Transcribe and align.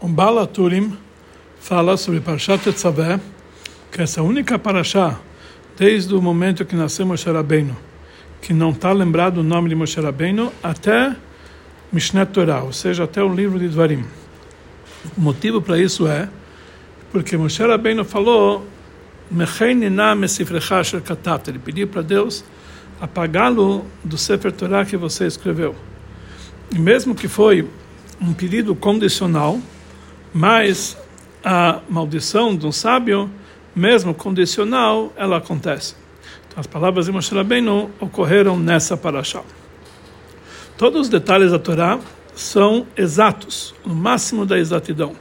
O 0.00 0.06
Bala 0.06 0.46
Turim 0.46 0.96
fala 1.58 1.96
sobre 1.96 2.20
Parashat 2.20 2.62
Tetzaveh, 2.62 3.18
que 3.90 4.00
essa 4.00 4.22
única 4.22 4.56
Parashá, 4.56 5.18
desde 5.76 6.14
o 6.14 6.22
momento 6.22 6.64
que 6.64 6.76
nasceu 6.76 7.04
Moshe 7.04 7.28
Rabbeinu, 7.28 7.76
que 8.40 8.52
não 8.52 8.70
está 8.70 8.92
lembrado 8.92 9.38
o 9.38 9.42
nome 9.42 9.68
de 9.68 9.74
Moshe 9.74 10.00
Rabbeinu, 10.00 10.52
até 10.62 11.16
Mishneh 11.92 12.24
Torah, 12.26 12.62
ou 12.62 12.72
seja, 12.72 13.02
até 13.02 13.20
o 13.22 13.34
livro 13.34 13.58
de 13.58 13.68
Dvarim. 13.68 14.04
O 15.16 15.20
motivo 15.20 15.60
para 15.60 15.76
isso 15.76 16.06
é 16.06 16.28
porque 17.10 17.36
Moshe 17.36 17.62
Rabbeinu 17.64 18.04
falou 18.04 18.64
ele 21.48 21.58
pediu 21.58 21.88
para 21.88 22.02
Deus 22.02 22.44
apagá-lo 23.00 23.84
do 24.04 24.16
Sefer 24.16 24.52
Torah 24.52 24.84
que 24.84 24.96
você 24.96 25.26
escreveu. 25.26 25.74
E 26.70 26.78
mesmo 26.78 27.14
que 27.14 27.26
foi 27.26 27.68
um 28.22 28.32
pedido 28.32 28.74
condicional, 28.74 29.58
mas 30.32 30.96
a 31.44 31.80
maldição 31.88 32.50
um 32.62 32.72
sábio, 32.72 33.28
mesmo 33.74 34.14
condicional, 34.14 35.12
ela 35.16 35.38
acontece. 35.38 35.96
Então, 36.46 36.60
as 36.60 36.66
palavras 36.66 37.06
de 37.06 37.12
Moshe 37.12 37.34
Rabbeinu 37.34 37.90
ocorreram 37.98 38.56
nessa 38.58 38.96
paraxá. 38.96 39.42
Todos 40.78 41.02
os 41.02 41.08
detalhes 41.08 41.50
da 41.50 41.58
Torá 41.58 41.98
são 42.34 42.86
exatos, 42.96 43.74
no 43.84 43.94
máximo 43.94 44.46
da 44.46 44.58
exatidão. 44.58 45.16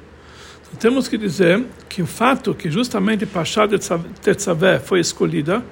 Então, 0.61 0.79
temos 0.79 1.07
que 1.07 1.17
dizer 1.17 1.65
que 1.89 2.03
o 2.03 2.07
fato 2.07 2.53
que 2.53 2.69
justamente 2.69 3.25
Pashá 3.25 3.65
de 3.65 3.77
Tetzaveh 4.21 4.79
foi 4.79 4.99
escolhida, 4.99 5.63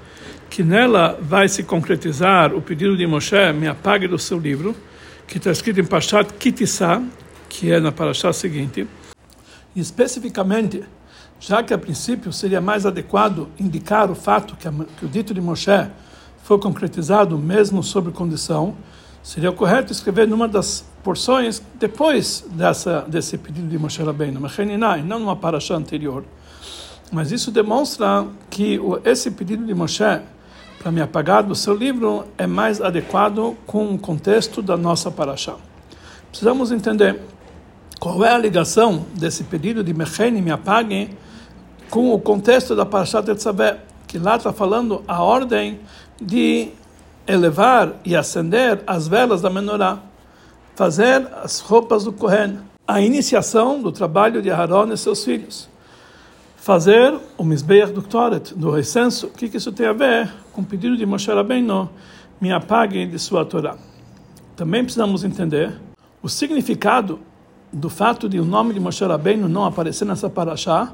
que 0.50 0.64
nela 0.64 1.18
vai 1.22 1.48
se 1.48 1.62
concretizar 1.62 2.56
o 2.56 2.62
pedido 2.62 2.98
de 2.98 3.06
Moshe, 3.06 3.54
me 3.54 3.68
apague 3.68 4.08
do 4.08 4.18
seu 4.18 4.40
livro, 4.40 4.76
que 5.30 5.38
está 5.38 5.52
escrito 5.52 5.80
em 5.80 5.86
Pashat 5.86 6.34
Kitissá, 6.34 7.04
que 7.48 7.72
é 7.72 7.80
na 7.80 7.92
Parashá 7.92 8.34
seguinte, 8.34 8.88
especificamente, 9.76 10.84
já 11.40 11.62
que 11.62 11.72
a 11.72 11.78
princípio 11.78 12.34
seria 12.34 12.60
mais 12.60 12.84
adequado 12.84 13.48
indicar 13.60 14.10
o 14.10 14.16
fato 14.16 14.56
que, 14.56 14.68
a, 14.68 14.72
que 14.72 15.06
o 15.06 15.08
dito 15.08 15.32
de 15.32 15.40
Moshe 15.40 15.88
foi 16.42 16.58
concretizado 16.58 17.38
mesmo 17.38 17.84
sob 17.84 18.12
condição, 18.12 18.76
seria 19.22 19.52
correto 19.52 19.92
escrever 19.92 20.28
numa 20.28 20.48
das 20.48 20.84
porções 21.04 21.62
depois 21.76 22.44
dessa 22.50 23.02
desse 23.02 23.38
pedido 23.38 23.68
de 23.68 23.78
Moshe 23.78 24.02
Rabbeinu, 24.02 24.42
e 24.98 25.04
não 25.04 25.20
numa 25.20 25.36
Parashá 25.36 25.76
anterior. 25.76 26.26
Mas 27.12 27.32
isso 27.32 27.52
demonstra 27.52 28.26
que 28.50 28.80
esse 29.06 29.30
pedido 29.30 29.64
de 29.64 29.76
Moshe 29.76 30.04
para 30.80 30.92
me 30.92 31.02
apagar 31.02 31.44
do 31.44 31.54
seu 31.54 31.76
livro 31.76 32.26
é 32.38 32.48
mais 32.48 32.82
adequado 32.82 33.56
com 33.68 33.94
o 33.94 34.00
contexto 34.00 34.62
da 34.62 34.78
nossa 34.78 35.12
paraxá. 35.12 35.58
Precisamos 36.30 36.72
entender 36.72 37.20
qual 38.00 38.24
é 38.24 38.32
a 38.32 38.38
ligação 38.38 39.06
desse 39.14 39.44
pedido 39.44 39.84
de 39.84 39.94
Mechene 39.94 40.42
me 40.42 40.52
apague 40.52 41.10
com 41.90 42.14
o 42.14 42.20
contexto 42.20 42.76
da 42.76 42.86
paraxá 42.86 43.22
Tetzaveh, 43.22 43.78
que 44.08 44.18
lá 44.18 44.38
está 44.38 44.54
falando 44.54 45.04
a 45.06 45.22
ordem 45.22 45.82
de 46.20 46.70
elevar 47.28 47.96
e 48.06 48.16
acender 48.16 48.82
as 48.88 49.06
velas 49.06 49.42
da 49.42 49.50
menorá, 49.50 50.00
fazer 50.76 51.28
as 51.44 51.60
roupas 51.60 52.06
do 52.06 52.14
Kohen, 52.14 52.58
a 52.88 53.02
iniciação 53.02 53.82
do 53.82 53.92
trabalho 53.92 54.42
de 54.42 54.50
Aaron 54.50 54.94
e 54.94 54.98
seus 54.98 55.26
filhos 55.26 55.70
fazer 56.70 57.18
o 57.38 57.44
Mizbeach 57.44 57.92
do 57.92 58.02
Ktoret, 58.02 58.54
do 58.54 58.70
recenso, 58.70 59.28
o 59.28 59.30
que, 59.32 59.50
que 59.50 59.58
isso 59.58 59.72
tem 59.72 59.88
a 59.88 59.94
ver 59.94 60.30
com 60.60 60.64
o 60.64 60.66
pedido 60.66 60.98
de 60.98 61.06
Moshe 61.06 61.32
Rabbeinu, 61.32 61.90
me 62.42 62.52
apague 62.52 63.06
de 63.06 63.18
sua 63.18 63.46
Torá. 63.46 63.78
Também 64.58 64.84
precisamos 64.84 65.24
entender 65.24 65.74
o 66.22 66.28
significado 66.28 67.22
do 67.72 67.90
fato 67.90 68.28
de 68.28 68.42
o 68.42 68.44
nome 68.44 68.74
de 68.74 68.80
Moshe 68.80 69.06
Rabbeinu 69.06 69.48
não 69.48 69.64
aparecer 69.64 70.04
nessa 70.04 70.30
paraxá, 70.30 70.92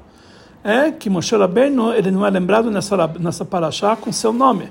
é 0.63 0.91
que 0.91 1.09
Moshe 1.09 1.35
Rabbeinu 1.35 1.91
ele 1.93 2.11
não 2.11 2.23
é 2.23 2.29
lembrado 2.29 2.69
nessa, 2.69 3.07
nessa 3.19 3.43
paraxá 3.43 3.95
com 3.95 4.11
seu 4.11 4.31
nome, 4.31 4.69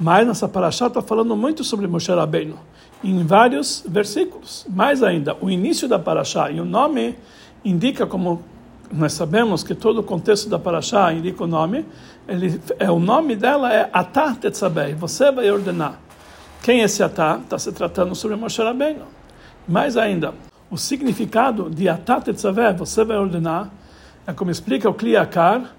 mas 0.00 0.26
nessa 0.26 0.48
paraxá 0.48 0.88
está 0.88 1.00
falando 1.00 1.36
muito 1.36 1.62
sobre 1.62 1.86
Moshe 1.86 2.10
Rabbeinu, 2.10 2.58
em 3.04 3.24
vários 3.24 3.84
versículos. 3.86 4.66
Mais 4.68 5.00
ainda, 5.00 5.36
o 5.40 5.48
início 5.48 5.86
da 5.86 5.98
paraxá 5.98 6.50
e 6.50 6.60
o 6.60 6.64
nome 6.64 7.14
indica 7.64 8.04
como 8.04 8.42
nós 8.92 9.12
sabemos 9.12 9.62
que 9.64 9.74
todo 9.74 9.98
o 9.98 10.02
contexto 10.02 10.48
da 10.48 10.58
Parashá 10.58 11.12
indica 11.12 11.42
o 11.42 11.46
nome, 11.46 11.84
ele, 12.28 12.60
é, 12.78 12.90
o 12.90 12.98
nome 12.98 13.36
dela 13.36 13.72
é 13.72 13.88
Atá 13.92 14.34
Tetzabei, 14.34 14.94
você 14.94 15.30
vai 15.30 15.50
ordenar. 15.50 15.98
Quem 16.62 16.80
é 16.80 16.84
esse 16.84 17.02
Atá? 17.02 17.38
Está 17.42 17.58
se 17.58 17.70
tratando 17.72 18.14
sobre 18.14 18.36
Moshe 18.36 18.62
Rabbeinu. 18.62 19.04
Mais 19.68 19.96
ainda, 19.96 20.34
o 20.70 20.76
significado 20.76 21.68
de 21.68 21.88
Atá 21.88 22.20
Tetzabei, 22.20 22.72
você 22.72 23.04
vai 23.04 23.18
ordenar, 23.18 23.70
é 24.26 24.32
como 24.32 24.50
explica 24.50 24.88
o 24.88 24.94
Kliakar, 24.94 25.74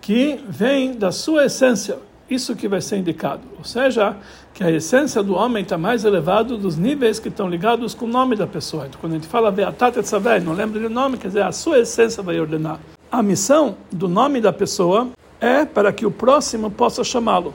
que 0.00 0.40
vem 0.48 0.94
da 0.94 1.12
sua 1.12 1.44
essência, 1.44 1.98
isso 2.28 2.56
que 2.56 2.66
vai 2.66 2.80
ser 2.80 2.96
indicado. 2.96 3.42
Ou 3.58 3.64
seja, 3.64 4.16
que 4.54 4.64
a 4.64 4.70
essência 4.70 5.22
do 5.22 5.34
homem 5.34 5.62
está 5.62 5.76
mais 5.76 6.04
elevado 6.04 6.56
dos 6.56 6.76
níveis 6.76 7.18
que 7.18 7.28
estão 7.28 7.48
ligados 7.48 7.92
com 7.92 8.06
o 8.06 8.08
nome 8.08 8.36
da 8.36 8.46
pessoa. 8.46 8.86
Então, 8.86 8.98
quando 9.00 9.12
a 9.12 9.16
gente 9.16 9.28
fala 9.28 9.50
Beatat 9.50 9.98
Etzaveh, 9.98 10.40
não 10.40 10.54
lembra 10.54 10.80
do 10.80 10.88
nome, 10.88 11.18
quer 11.18 11.28
dizer, 11.28 11.42
a 11.42 11.52
sua 11.52 11.80
essência 11.80 12.22
vai 12.22 12.40
ordenar. 12.40 12.80
A 13.12 13.22
missão 13.22 13.76
do 13.92 14.08
nome 14.08 14.40
da 14.40 14.52
pessoa 14.52 15.10
é 15.40 15.64
para 15.64 15.92
que 15.92 16.04
o 16.04 16.10
próximo 16.10 16.70
possa 16.70 17.02
chamá-lo. 17.02 17.54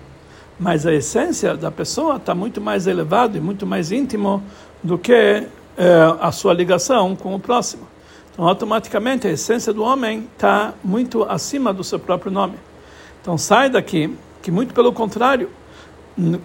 Mas 0.60 0.86
a 0.86 0.94
essência 0.94 1.56
da 1.56 1.70
pessoa 1.70 2.16
está 2.16 2.34
muito 2.34 2.62
mais 2.62 2.88
elevado 2.88 3.38
e 3.38 3.42
muito 3.42 3.66
mais 3.66 3.92
íntimo 3.92 4.42
do 4.82 4.98
que 4.98 5.14
é, 5.14 5.48
a 6.20 6.32
sua 6.32 6.54
ligação 6.54 7.16
com 7.16 7.36
o 7.36 7.40
próximo. 7.40 7.88
Então, 8.32 8.48
automaticamente, 8.48 9.28
a 9.28 9.32
essência 9.32 9.72
do 9.72 9.84
homem 9.84 10.28
está 10.34 10.74
muito 10.84 11.24
acima 11.24 11.74
do 11.74 11.84
seu 11.84 12.00
próprio 12.00 12.32
nome. 12.32 12.56
Então, 13.22 13.38
sai 13.38 13.70
daqui 13.70 14.16
que 14.42 14.52
muito 14.52 14.74
pelo 14.74 14.94
contrário, 14.94 15.50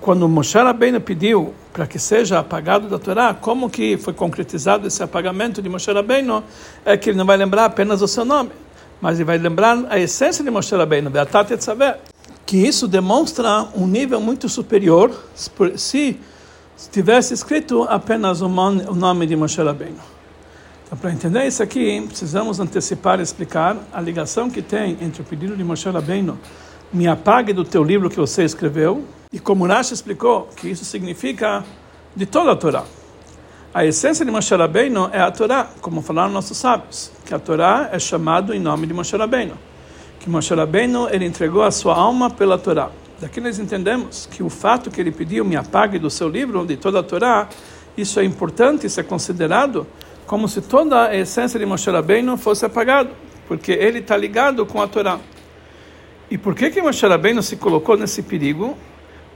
quando 0.00 0.28
Moshe 0.28 0.56
Rabbeinu 0.56 1.00
pediu 1.00 1.54
para 1.72 1.86
que 1.86 1.98
seja 1.98 2.38
apagado 2.38 2.88
da 2.88 2.98
Torá, 2.98 3.34
como 3.34 3.68
que 3.68 3.96
foi 3.96 4.12
concretizado 4.12 4.86
esse 4.86 5.02
apagamento 5.02 5.60
de 5.60 5.68
Moshe 5.68 5.92
Rabbeinu, 5.92 6.42
é 6.84 6.96
que 6.96 7.10
ele 7.10 7.18
não 7.18 7.26
vai 7.26 7.36
lembrar 7.36 7.66
apenas 7.66 8.02
o 8.02 8.08
seu 8.08 8.24
nome, 8.24 8.50
mas 9.00 9.16
ele 9.16 9.24
vai 9.24 9.38
lembrar 9.38 9.86
a 9.88 9.98
essência 9.98 10.44
de 10.44 10.50
Moshe 10.50 10.74
Rabbeinu, 10.74 11.10
Beatat 11.10 11.52
Etzavé, 11.52 11.98
que 12.44 12.56
isso 12.56 12.86
demonstra 12.88 13.68
um 13.74 13.86
nível 13.86 14.20
muito 14.20 14.48
superior 14.48 15.12
se 15.76 16.18
tivesse 16.90 17.34
escrito 17.34 17.84
apenas 17.84 18.40
o 18.40 18.48
nome 18.48 19.26
de 19.26 19.36
Moshe 19.36 19.62
Rabbeinu. 19.62 20.00
Então, 20.86 20.98
para 20.98 21.12
entender 21.12 21.46
isso 21.46 21.62
aqui, 21.62 22.04
precisamos 22.08 22.58
antecipar 22.58 23.20
e 23.20 23.22
explicar 23.22 23.76
a 23.92 24.00
ligação 24.00 24.50
que 24.50 24.60
tem 24.60 24.98
entre 25.00 25.22
o 25.22 25.24
pedido 25.24 25.56
de 25.56 25.62
Moshe 25.62 25.88
Rabbeinu 25.88 26.38
me 26.92 27.06
apague 27.06 27.52
do 27.52 27.64
teu 27.64 27.84
livro 27.84 28.10
que 28.10 28.16
você 28.16 28.42
escreveu. 28.44 29.04
E 29.32 29.38
como 29.38 29.64
Rashi 29.64 29.94
explicou, 29.94 30.48
que 30.56 30.68
isso 30.68 30.84
significa 30.84 31.64
de 32.16 32.26
toda 32.26 32.50
a 32.50 32.56
Torá. 32.56 32.84
A 33.72 33.86
essência 33.86 34.24
de 34.24 34.32
Moshe 34.32 34.52
Rabbeinu 34.52 35.10
é 35.12 35.20
a 35.20 35.30
Torá, 35.30 35.68
como 35.80 36.02
falaram 36.02 36.32
nossos 36.32 36.56
sábios, 36.56 37.12
que 37.24 37.32
a 37.32 37.38
Torá 37.38 37.88
é 37.92 38.00
chamado 38.00 38.52
em 38.52 38.58
nome 38.58 38.84
de 38.84 38.92
Moshe 38.92 39.16
Rabbeinu. 39.16 39.56
Que 40.18 40.28
Moshe 40.28 40.52
Rabbeinu, 40.52 41.08
ele 41.08 41.24
entregou 41.24 41.62
a 41.62 41.70
sua 41.70 41.94
alma 41.94 42.28
pela 42.28 42.58
Torá. 42.58 42.90
Daqui 43.20 43.40
nós 43.40 43.60
entendemos 43.60 44.28
que 44.28 44.42
o 44.42 44.50
fato 44.50 44.90
que 44.90 45.00
ele 45.00 45.12
pediu 45.12 45.44
me 45.44 45.54
apague 45.54 46.00
do 46.00 46.10
seu 46.10 46.28
livro, 46.28 46.66
de 46.66 46.76
toda 46.76 46.98
a 46.98 47.02
Torá, 47.04 47.48
isso 47.96 48.18
é 48.18 48.24
importante, 48.24 48.88
isso 48.88 48.98
é 48.98 49.04
considerado 49.04 49.86
como 50.26 50.48
se 50.48 50.62
toda 50.62 51.04
a 51.06 51.16
essência 51.16 51.56
de 51.56 51.64
Moshe 51.64 51.88
Rabbeinu 51.88 52.36
fosse 52.36 52.66
apagado, 52.66 53.10
porque 53.46 53.70
ele 53.70 54.00
está 54.00 54.16
ligado 54.16 54.66
com 54.66 54.82
a 54.82 54.88
Torá. 54.88 55.20
E 56.28 56.36
por 56.36 56.56
que 56.56 56.70
que 56.70 56.82
Moshe 56.82 57.06
Rabbeinu 57.06 57.40
se 57.40 57.54
colocou 57.54 57.96
nesse 57.96 58.20
perigo? 58.20 58.76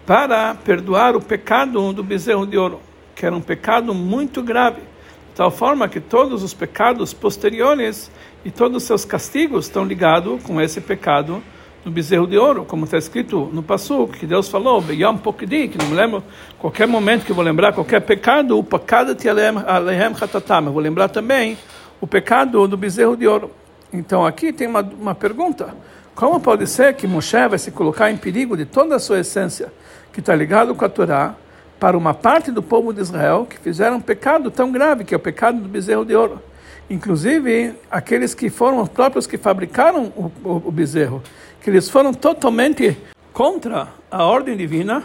Para 0.04 0.56
perdoar 0.56 1.14
o 1.14 1.20
pecado 1.20 1.92
do 1.92 2.02
bezerro 2.02 2.44
de 2.44 2.58
ouro, 2.58 2.80
que 3.24 3.26
era 3.26 3.34
um 3.34 3.40
pecado 3.40 3.94
muito 3.94 4.42
grave, 4.42 4.82
de 4.82 5.34
tal 5.34 5.50
forma 5.50 5.88
que 5.88 5.98
todos 5.98 6.42
os 6.42 6.52
pecados 6.52 7.14
posteriores 7.14 8.10
e 8.44 8.50
todos 8.50 8.76
os 8.76 8.82
seus 8.82 9.06
castigos 9.06 9.64
estão 9.64 9.82
ligados 9.82 10.42
com 10.42 10.60
esse 10.60 10.78
pecado 10.78 11.42
do 11.82 11.90
bezerro 11.90 12.26
de 12.26 12.36
ouro, 12.36 12.66
como 12.66 12.84
está 12.84 12.98
escrito 12.98 13.48
no 13.50 13.62
Passu, 13.62 14.06
que 14.08 14.26
Deus 14.26 14.46
falou, 14.46 14.82
Beyam 14.82 15.16
Pokdi, 15.16 15.68
que 15.68 15.78
não 15.78 15.86
me 15.86 15.94
lembro, 15.94 16.22
qualquer 16.58 16.86
momento 16.86 17.24
que 17.24 17.32
eu 17.32 17.34
vou 17.34 17.42
lembrar 17.42 17.72
qualquer 17.72 18.00
pecado, 18.00 18.58
o 18.58 18.62
pecado 18.62 19.14
te 19.14 19.26
alehem 19.26 20.12
hatatam, 20.20 20.66
eu 20.66 20.72
vou 20.72 20.82
lembrar 20.82 21.08
também 21.08 21.56
o 22.02 22.06
pecado 22.06 22.68
do 22.68 22.76
bezerro 22.76 23.16
de 23.16 23.26
ouro. 23.26 23.50
Então 23.90 24.26
aqui 24.26 24.52
tem 24.52 24.66
uma, 24.66 24.82
uma 24.82 25.14
pergunta. 25.14 25.74
Como 26.14 26.38
pode 26.40 26.66
ser 26.66 26.92
que 26.94 27.06
Moshe 27.06 27.48
vai 27.48 27.58
se 27.58 27.70
colocar 27.70 28.10
em 28.10 28.18
perigo 28.18 28.54
de 28.54 28.66
toda 28.66 28.96
a 28.96 28.98
sua 28.98 29.20
essência, 29.20 29.72
que 30.12 30.20
está 30.20 30.36
ligado 30.36 30.74
com 30.74 30.84
a 30.84 30.88
Torá, 30.90 31.36
para 31.84 31.98
uma 31.98 32.14
parte 32.14 32.50
do 32.50 32.62
povo 32.62 32.94
de 32.94 33.02
Israel 33.02 33.44
que 33.44 33.58
fizeram 33.58 33.98
um 33.98 34.00
pecado 34.00 34.50
tão 34.50 34.72
grave, 34.72 35.04
que 35.04 35.12
é 35.12 35.16
o 35.18 35.20
pecado 35.20 35.60
do 35.60 35.68
bezerro 35.68 36.02
de 36.02 36.16
ouro? 36.16 36.40
Inclusive, 36.88 37.74
aqueles 37.90 38.32
que 38.32 38.48
foram 38.48 38.80
os 38.80 38.88
próprios 38.88 39.26
que 39.26 39.36
fabricaram 39.36 40.10
o, 40.16 40.32
o, 40.42 40.62
o 40.64 40.72
bezerro, 40.72 41.22
que 41.60 41.68
eles 41.68 41.90
foram 41.90 42.14
totalmente 42.14 42.96
contra 43.34 43.88
a 44.10 44.24
ordem 44.24 44.56
divina, 44.56 45.04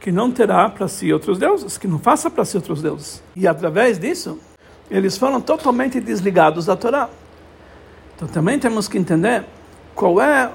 que 0.00 0.10
não 0.10 0.32
terá 0.32 0.68
para 0.68 0.88
si 0.88 1.12
outros 1.12 1.38
deuses, 1.38 1.78
que 1.78 1.86
não 1.86 2.00
faça 2.00 2.28
para 2.28 2.44
si 2.44 2.56
outros 2.56 2.82
deuses. 2.82 3.22
E 3.36 3.46
através 3.46 3.96
disso, 3.96 4.40
eles 4.90 5.16
foram 5.16 5.40
totalmente 5.40 6.00
desligados 6.00 6.66
da 6.66 6.74
Torá. 6.74 7.08
Então 8.16 8.26
também 8.26 8.58
temos 8.58 8.88
que 8.88 8.98
entender 8.98 9.44
qual 9.94 10.20
é 10.20 10.50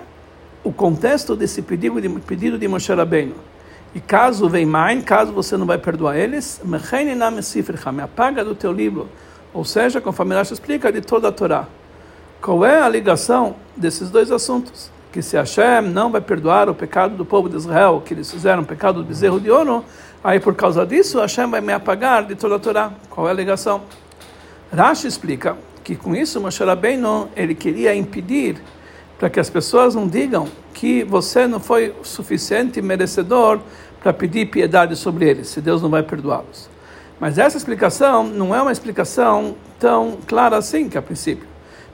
o 0.66 0.74
contexto 0.74 1.34
desse 1.34 1.62
pedido 1.62 2.02
de, 2.02 2.10
pedido 2.10 2.60
de 2.60 2.68
Moshe 2.68 2.94
Rabbeinu. 2.94 3.51
E 3.94 4.00
caso 4.00 4.48
vem 4.48 4.66
mais, 4.66 5.04
caso 5.04 5.34
você 5.34 5.58
não 5.58 5.66
vai 5.66 5.78
perdoar 5.78 6.16
eles, 6.16 6.62
me 6.64 8.02
apaga 8.02 8.44
do 8.44 8.56
teu 8.56 8.72
livro. 8.72 9.10
Ou 9.54 9.66
seja, 9.66 10.00
conforme 10.00 10.34
Rashi 10.34 10.54
explica, 10.54 10.92
de 10.92 11.02
toda 11.02 11.28
a 11.28 11.32
Torá. 11.32 11.68
Qual 12.42 12.66
é 12.66 12.82
a 12.82 12.88
ligação 12.88 13.56
desses 13.76 14.10
dois 14.10 14.32
assuntos? 14.32 14.90
Que 15.12 15.22
se 15.22 15.36
Hashem 15.36 15.82
não 15.82 16.10
vai 16.10 16.22
perdoar 16.22 16.70
o 16.70 16.74
pecado 16.74 17.16
do 17.16 17.26
povo 17.26 17.50
de 17.50 17.58
Israel, 17.58 18.02
que 18.04 18.14
eles 18.14 18.32
fizeram 18.32 18.64
o 18.64 18.66
pecado 18.66 19.02
do 19.02 19.06
bezerro 19.06 19.42
de 19.42 19.52
ouro, 19.52 19.84
aí 20.24 20.40
por 20.40 20.56
causa 20.56 20.86
disso 20.86 21.20
Hashem 21.20 21.50
vai 21.50 21.60
me 21.60 21.74
apagar 21.74 22.26
de 22.26 22.36
toda 22.36 22.56
a 22.56 22.60
Torá. 22.60 22.92
Qual 23.10 23.28
é 23.28 23.32
a 23.32 23.34
ligação? 23.34 23.82
Rashi 24.74 25.06
explica 25.06 25.58
que 25.84 25.98
com 25.98 26.16
isso 26.16 26.40
Moshe 26.40 26.64
Rabbeinu 26.64 27.28
ele 27.36 27.54
queria 27.54 27.94
impedir 27.94 28.62
para 29.22 29.30
que 29.30 29.40
as 29.40 29.52
pessoas 29.52 29.94
não 29.94 30.08
digam 30.08 30.48
que 30.74 31.04
você 31.04 31.46
não 31.46 31.60
foi 31.60 31.94
suficiente 32.02 32.82
merecedor 32.82 33.60
para 34.02 34.12
pedir 34.12 34.48
piedade 34.48 34.96
sobre 34.96 35.30
eles, 35.30 35.48
se 35.48 35.62
Deus 35.62 35.80
não 35.80 35.92
vai 35.92 36.02
perdoá-los. 36.02 36.68
Mas 37.20 37.38
essa 37.38 37.56
explicação 37.56 38.24
não 38.24 38.56
é 38.56 38.60
uma 38.60 38.72
explicação 38.72 39.56
tão 39.80 40.18
clara 40.26 40.58
assim 40.58 40.90
que 40.90 40.98
a 40.98 41.04
princípio. 41.04 41.48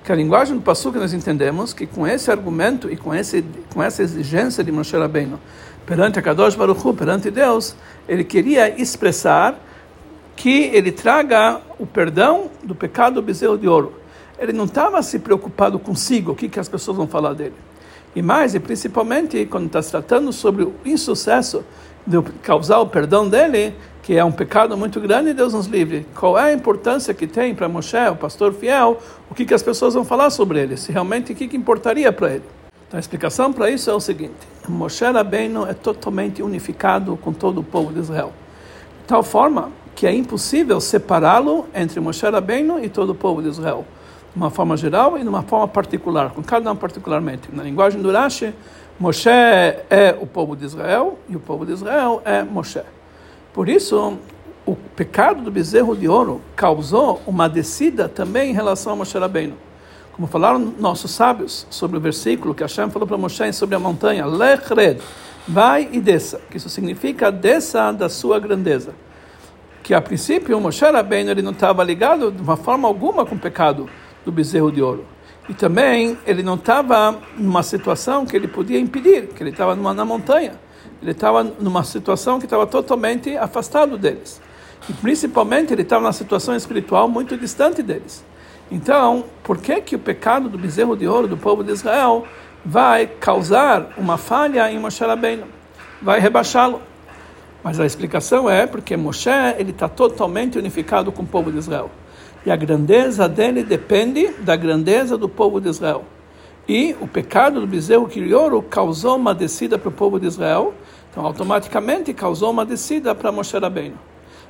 Que 0.06 0.12
a 0.13 0.15
linguagem 0.15 0.56
do 0.56 0.62
passo 0.62 0.89
que 0.89 0.97
nós 0.97 1.12
entendemos 1.12 1.74
que 1.74 1.85
com 1.85 2.07
esse 2.07 2.31
argumento 2.31 2.89
e 2.89 2.95
com, 2.95 3.13
esse, 3.13 3.44
com 3.74 3.83
essa 3.83 4.01
exigência 4.01 4.63
de 4.63 4.71
Moshe 4.71 4.95
Rabbeinu 4.95 5.38
perante 5.85 6.19
a 6.19 6.21
Kadosh 6.21 6.56
Baruch 6.56 6.79
Hu, 6.88 6.94
perante 6.94 7.29
Deus, 7.29 7.75
ele 8.07 8.24
queria 8.24 8.81
expressar 8.81 9.59
que 10.33 10.71
ele 10.74 10.94
traga 10.94 11.59
o 11.77 11.85
perdão 11.85 12.50
do 12.63 12.74
pecado 12.74 13.15
do 13.15 13.21
bezerro 13.21 13.57
de 13.57 13.68
ouro. 13.68 14.06
Ele 14.39 14.54
não 14.54 14.66
estava 14.66 15.01
se 15.01 15.19
preocupado 15.19 15.80
consigo, 15.80 16.31
o 16.31 16.36
que, 16.36 16.48
que 16.48 16.60
as 16.60 16.69
pessoas 16.69 16.98
vão 16.98 17.07
falar 17.07 17.34
dele. 17.34 17.56
E 18.16 18.22
mais, 18.22 18.56
e 18.56 18.60
principalmente 18.60 19.45
quando 19.45 19.68
está 19.68 19.81
se 19.81 19.92
tratando 19.92 20.31
sobre 20.34 20.63
o 20.63 20.74
insucesso 20.86 21.63
de 22.06 22.22
causar 22.42 22.80
o 22.80 22.88
perdão 22.88 23.28
dele, 23.28 23.75
que 24.01 24.16
é 24.16 24.24
um 24.24 24.31
pecado 24.31 24.78
muito 24.78 25.01
grande, 25.01 25.34
Deus 25.34 25.54
nos 25.54 25.66
livre. 25.66 26.06
Qual 26.16 26.39
é 26.39 26.45
a 26.45 26.54
importância 26.54 27.13
que 27.13 27.28
tem 27.28 27.54
para 27.54 27.68
Moshe, 27.68 27.98
o 28.10 28.16
pastor 28.16 28.54
fiel, 28.54 28.98
o 29.30 29.36
que, 29.36 29.45
que 29.45 29.54
as 29.54 29.62
pessoas 29.62 29.94
vão 29.94 30.06
falar 30.06 30.30
sobre 30.30 30.62
ele, 30.62 30.78
se 30.78 30.92
realmente 30.92 31.34
o 31.34 31.36
que, 31.36 31.48
que 31.48 31.57
importaria 31.57 32.12
para 32.12 32.36
ele. 32.36 32.44
Então 32.88 32.98
a 32.98 33.01
explicação 33.01 33.51
para 33.51 33.69
isso 33.69 33.89
é 33.89 33.94
o 33.94 34.00
seguinte: 34.00 34.48
Moshe 34.68 35.04
Rabbeinu 35.04 35.66
é 35.66 35.74
totalmente 35.74 36.42
unificado 36.42 37.18
com 37.18 37.34
todo 37.34 37.60
o 37.60 37.63
povo 37.63 37.92
de 37.92 38.00
Israel. 38.00 38.31
De 39.01 39.07
tal 39.07 39.22
forma 39.24 39.72
que 39.94 40.07
é 40.07 40.13
impossível 40.13 40.80
separá-lo 40.80 41.66
entre 41.75 42.00
Moshe 42.00 42.25
Rabbeinu 42.25 42.81
e 42.81 42.88
todo 42.88 43.10
o 43.10 43.16
povo 43.16 43.42
de 43.42 43.50
Israel, 43.50 43.86
uma 44.38 44.51
forma 44.51 44.78
geral 44.78 45.18
e 45.18 45.22
de 45.22 45.28
uma 45.28 45.42
forma 45.42 45.68
particular, 45.68 46.30
com 46.30 46.44
cada 46.44 46.72
um 46.72 46.75
particularmente. 46.75 47.50
Na 47.51 47.63
linguagem 47.63 48.01
do 48.01 48.12
Rashi, 48.12 48.54
Moshe 49.00 49.30
é 49.30 50.16
o 50.19 50.28
povo 50.28 50.56
de 50.56 50.63
Israel 50.63 51.18
e 51.28 51.36
o 51.36 51.39
povo 51.39 51.66
de 51.66 51.74
Israel 51.74 52.22
é 52.24 52.44
Moshe. 52.44 52.81
Por 53.51 53.68
isso, 53.68 54.18
o 54.66 54.75
pecado 54.95 55.42
do 55.42 55.51
bezerro 55.51 55.95
de 55.95 56.07
ouro 56.07 56.42
causou 56.56 57.22
uma 57.25 57.50
descida 57.50 58.07
também 58.07 58.51
em 58.51 58.54
relação 58.54 58.94
a 58.94 58.95
Moshe 58.95 59.18
Rabbeinu. 59.18 59.56
Como 60.13 60.28
falaram 60.28 60.60
nossos 60.80 61.12
sábios 61.12 61.66
sobre 61.69 61.98
o 61.98 62.00
versículo 62.00 62.54
que 62.54 62.63
Hashem 62.63 62.89
falou 62.89 63.07
para 63.07 63.18
Moshe 63.18 63.51
sobre 63.54 63.75
a 63.75 63.80
montanha, 63.80 64.25
Lechred, 64.25 65.01
vai 65.48 65.89
e 65.92 66.00
desça, 66.00 66.39
que 66.50 66.57
isso 66.57 66.69
significa 66.69 67.31
desça 67.31 67.92
da 67.92 68.07
sua 68.07 68.39
grandeza 68.39 68.94
que 69.88 69.94
a 69.94 70.01
princípio 70.01 70.60
Moshe 70.60 70.84
Rabbeinu 70.84 71.31
ele 71.31 71.42
não 71.42 71.54
estava 71.54 71.81
ligado 71.81 72.30
de 72.30 72.42
uma 72.42 72.57
forma 72.57 72.86
alguma 72.86 73.25
com 73.25 73.36
o 73.36 73.39
pecado 73.39 73.89
do 74.27 74.31
bezerro 74.31 74.69
de 74.69 74.81
ouro. 74.81 75.06
E 75.47 75.53
também 75.53 76.18
ele 76.27 76.44
não 76.44 76.56
estava 76.56 77.18
numa 77.38 77.63
situação 77.63 78.25
que 78.25 78.35
ele 78.35 78.47
podia 78.47 78.77
impedir, 78.77 79.27
que 79.27 79.41
ele 79.41 79.51
estava 79.51 79.74
na 79.74 80.03
montanha. 80.03 80.59
Ele 81.01 81.12
estava 81.12 81.44
numa 81.44 81.85
situação 81.85 82.38
que 82.38 82.45
estava 82.45 82.68
totalmente 82.68 83.38
afastado 83.38 83.97
deles. 83.97 84.41
E 84.89 84.94
principalmente 84.94 85.71
ele 85.71 85.83
estava 85.83 86.01
numa 86.01 86.12
situação 86.12 86.53
espiritual 86.53 87.07
muito 87.07 87.38
distante 87.38 87.81
deles. 87.81 88.25
Então, 88.69 89.24
por 89.44 89.59
que 89.59 89.79
que 89.79 89.95
o 89.95 90.00
pecado 90.00 90.50
do 90.50 90.57
bezerro 90.57 90.97
de 90.97 91.07
ouro 91.07 91.25
do 91.25 91.38
povo 91.38 91.63
de 91.63 91.71
Israel 91.71 92.27
vai 92.65 93.07
causar 93.07 93.94
uma 93.97 94.18
falha 94.18 94.69
em 94.69 94.77
Moshe 94.77 95.01
Rabbeinu? 95.01 95.45
Vai 96.01 96.19
rebaixá-lo? 96.19 96.81
Mas 97.63 97.79
a 97.79 97.85
explicação 97.85 98.50
é 98.50 98.68
porque 98.68 98.97
Moshe 98.97 99.29
ele 99.57 99.71
está 99.71 99.88
totalmente 99.88 100.57
unificado 100.57 101.13
com 101.13 101.24
o 101.24 101.25
povo 101.25 101.50
de 101.50 101.59
Israel. 101.59 101.89
E 102.48 102.50
a 102.50 102.56
grandeza 102.56 103.28
dele 103.28 103.62
depende 103.62 104.30
da 104.40 104.56
grandeza 104.56 105.18
do 105.18 105.28
povo 105.28 105.60
de 105.60 105.68
Israel. 105.68 106.06
E 106.66 106.96
o 107.02 107.06
pecado 107.06 107.60
do 107.60 107.68
bezerro 107.68 108.08
crioulo 108.08 108.62
causou 108.62 109.18
uma 109.18 109.36
descida 109.36 109.78
para 109.78 109.90
o 109.90 109.92
povo 109.92 110.18
de 110.18 110.28
Israel, 110.28 110.74
então 111.12 111.26
automaticamente 111.26 112.14
causou 112.14 112.52
uma 112.52 112.66
descida 112.66 113.14
para 113.14 113.34
Moshe 113.34 113.58
Rabbeinu. 113.58 113.98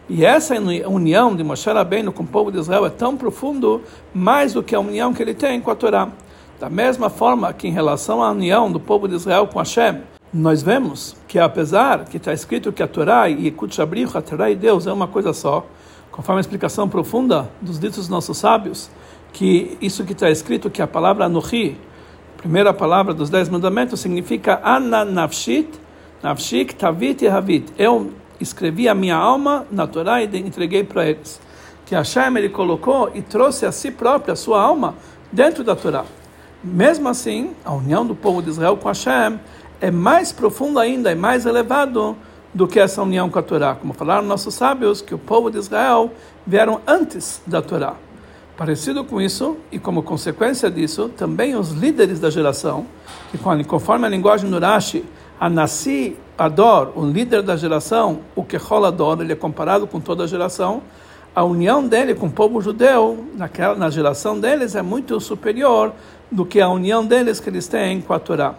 E 0.07 0.23
essa 0.23 0.53
união 0.53 1.35
de 1.35 1.43
Moshe 1.43 1.67
Rabbeinu 1.67 2.13
com 2.13 2.21
o 2.21 2.27
povo 2.27 2.51
de 2.51 2.59
Israel 2.59 2.85
é 2.85 2.91
tão 2.91 3.17
profundo, 3.17 3.81
mais 4.13 4.53
do 4.53 4.61
que 4.61 4.75
a 4.75 4.79
união 4.79 5.11
que 5.11 5.23
ele 5.23 5.33
tem 5.33 5.59
com 5.59 5.71
a 5.71 5.75
Torá. 5.75 6.07
Da 6.59 6.69
mesma 6.69 7.09
forma 7.09 7.51
que 7.51 7.67
em 7.67 7.71
relação 7.71 8.21
à 8.21 8.29
união 8.29 8.71
do 8.71 8.79
povo 8.79 9.07
de 9.07 9.15
Israel 9.15 9.47
com 9.47 9.57
Hashem, 9.57 10.03
nós 10.31 10.61
vemos 10.61 11.17
que 11.27 11.39
apesar 11.39 12.05
que 12.05 12.17
está 12.17 12.31
escrito 12.31 12.71
que 12.71 12.83
a 12.83 12.87
Torá 12.87 13.27
e 13.27 13.49
Kutchabrich, 13.49 14.15
a 14.15 14.21
Torá 14.21 14.51
e 14.51 14.55
Deus 14.55 14.85
é 14.85 14.93
uma 14.93 15.07
coisa 15.07 15.33
só, 15.33 15.65
conforme 16.17 16.39
a 16.39 16.41
explicação 16.41 16.89
profunda 16.89 17.47
dos 17.61 17.77
ditos 17.77 17.97
dos 17.97 18.09
nossos 18.09 18.39
sábios, 18.39 18.89
que 19.31 19.77
isso 19.79 20.03
que 20.03 20.13
está 20.13 20.31
escrito, 20.31 20.67
que 20.67 20.81
a 20.81 20.87
palavra 20.87 21.25
Anochi, 21.25 21.77
primeira 22.37 22.73
palavra 22.73 23.13
dos 23.13 23.29
dez 23.29 23.47
mandamentos, 23.47 23.99
significa 23.99 24.59
Ana 24.63 25.05
Nafshit, 25.05 25.69
Nafshik 26.23 26.73
Tavit 26.73 27.23
e 27.23 27.27
Havit. 27.27 27.71
Eu 27.77 28.11
escrevi 28.41 28.89
a 28.89 28.95
minha 28.95 29.15
alma 29.15 29.67
na 29.69 29.85
Torá 29.85 30.23
e 30.23 30.25
entreguei 30.39 30.83
para 30.83 31.05
eles. 31.05 31.39
Que 31.85 31.93
Hashem 31.93 32.35
ele 32.35 32.49
colocou 32.49 33.11
e 33.13 33.21
trouxe 33.21 33.67
a 33.67 33.71
si 33.71 33.91
própria, 33.91 34.33
a 34.33 34.35
sua 34.35 34.59
alma, 34.59 34.95
dentro 35.31 35.63
da 35.63 35.75
Torá. 35.75 36.03
Mesmo 36.63 37.07
assim, 37.09 37.51
a 37.63 37.71
união 37.71 38.03
do 38.03 38.15
povo 38.15 38.41
de 38.41 38.49
Israel 38.49 38.75
com 38.75 38.87
Hashem 38.87 39.39
é 39.79 39.91
mais 39.91 40.31
profundo 40.31 40.79
ainda, 40.79 41.11
é 41.11 41.15
mais 41.15 41.45
elevado 41.45 42.17
do 42.57 42.67
que 42.67 42.79
essa 42.79 43.03
união 43.03 43.29
com 43.29 43.37
a 43.37 43.43
Torá. 43.43 43.75
Como 43.75 43.93
falaram 43.93 44.23
nossos 44.23 44.55
sábios, 44.55 44.99
que 44.99 45.13
o 45.13 45.17
povo 45.19 45.51
de 45.51 45.59
Israel 45.59 46.11
vieram 46.45 46.81
antes 46.87 47.39
da 47.45 47.61
Torá. 47.61 47.93
Parecido 48.57 49.03
com 49.03 49.21
isso, 49.21 49.57
e 49.71 49.77
como 49.77 50.01
consequência 50.01 50.71
disso, 50.71 51.07
também 51.09 51.55
os 51.55 51.69
líderes 51.69 52.19
da 52.19 52.31
geração, 52.31 52.87
que 53.29 53.37
conforme 53.63 54.07
a 54.07 54.09
linguagem 54.09 54.49
do 54.49 54.57
Rashi, 54.57 55.05
a 55.39 55.47
Nasi 55.47 56.17
Ador, 56.35 56.93
o 56.95 57.05
líder 57.05 57.43
da 57.43 57.55
geração, 57.55 58.21
o 58.35 58.43
Kechol 58.43 58.85
Ador, 58.85 59.21
ele 59.21 59.33
é 59.33 59.35
comparado 59.35 59.85
com 59.85 59.99
toda 59.99 60.23
a 60.23 60.27
geração, 60.27 60.81
a 61.35 61.43
união 61.43 61.87
dele 61.87 62.15
com 62.15 62.25
o 62.25 62.31
povo 62.31 62.59
judeu, 62.59 63.23
naquela, 63.35 63.75
na 63.75 63.91
geração 63.91 64.39
deles, 64.39 64.75
é 64.75 64.81
muito 64.81 65.19
superior 65.19 65.93
do 66.31 66.43
que 66.43 66.59
a 66.59 66.67
união 66.67 67.05
deles 67.05 67.39
que 67.39 67.51
eles 67.51 67.67
têm 67.67 68.01
com 68.01 68.13
a 68.13 68.19
Torá. 68.19 68.55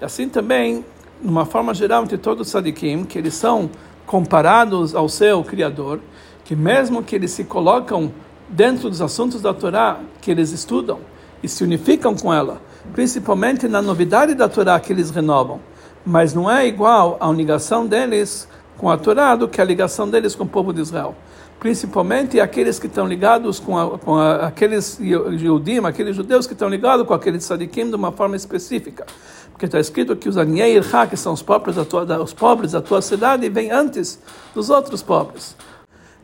E 0.00 0.04
assim 0.06 0.30
também, 0.30 0.82
numa 1.22 1.44
forma 1.44 1.72
geral, 1.72 2.02
entre 2.02 2.18
todos 2.18 2.46
os 2.46 2.52
sadikim, 2.52 3.04
que 3.04 3.18
eles 3.18 3.34
são 3.34 3.70
comparados 4.06 4.94
ao 4.94 5.08
seu 5.08 5.42
Criador, 5.44 6.00
que 6.44 6.56
mesmo 6.56 7.02
que 7.02 7.14
eles 7.14 7.30
se 7.30 7.44
colocam 7.44 8.12
dentro 8.48 8.90
dos 8.90 9.00
assuntos 9.00 9.40
da 9.40 9.54
Torá, 9.54 10.00
que 10.20 10.30
eles 10.30 10.50
estudam 10.50 10.98
e 11.42 11.48
se 11.48 11.64
unificam 11.64 12.14
com 12.14 12.32
ela, 12.32 12.60
principalmente 12.92 13.68
na 13.68 13.80
novidade 13.80 14.34
da 14.34 14.48
Torá 14.48 14.78
que 14.78 14.92
eles 14.92 15.10
renovam, 15.10 15.60
mas 16.04 16.34
não 16.34 16.50
é 16.50 16.66
igual 16.66 17.16
à 17.20 17.30
ligação 17.30 17.86
deles 17.86 18.48
com 18.76 18.90
a 18.90 18.96
Torá 18.96 19.36
do 19.36 19.48
que 19.48 19.60
a 19.60 19.64
ligação 19.64 20.08
deles 20.08 20.34
com 20.34 20.44
o 20.44 20.48
povo 20.48 20.72
de 20.72 20.80
Israel. 20.80 21.14
Principalmente 21.62 22.40
aqueles 22.40 22.80
que 22.80 22.88
estão 22.88 23.06
ligados 23.06 23.60
com, 23.60 23.78
a, 23.78 23.96
com 23.96 24.16
a, 24.16 24.48
aqueles 24.48 24.98
judim, 25.36 25.78
aqueles 25.86 26.16
judeus 26.16 26.44
que 26.44 26.54
estão 26.54 26.68
ligados 26.68 27.06
com 27.06 27.14
aqueles 27.14 27.44
sadikim 27.44 27.88
de 27.88 27.94
uma 27.94 28.10
forma 28.10 28.34
específica. 28.34 29.06
Porque 29.52 29.66
está 29.66 29.78
escrito 29.78 30.16
que 30.16 30.28
os 30.28 30.36
Aniei 30.36 30.80
que 31.08 31.16
são 31.16 31.32
os 31.32 31.40
pobres, 31.40 31.76
da 31.76 31.84
tua, 31.84 32.20
os 32.20 32.34
pobres 32.34 32.72
da 32.72 32.80
tua 32.80 33.00
cidade, 33.00 33.48
vêm 33.48 33.70
antes 33.70 34.18
dos 34.52 34.70
outros 34.70 35.04
pobres. 35.04 35.54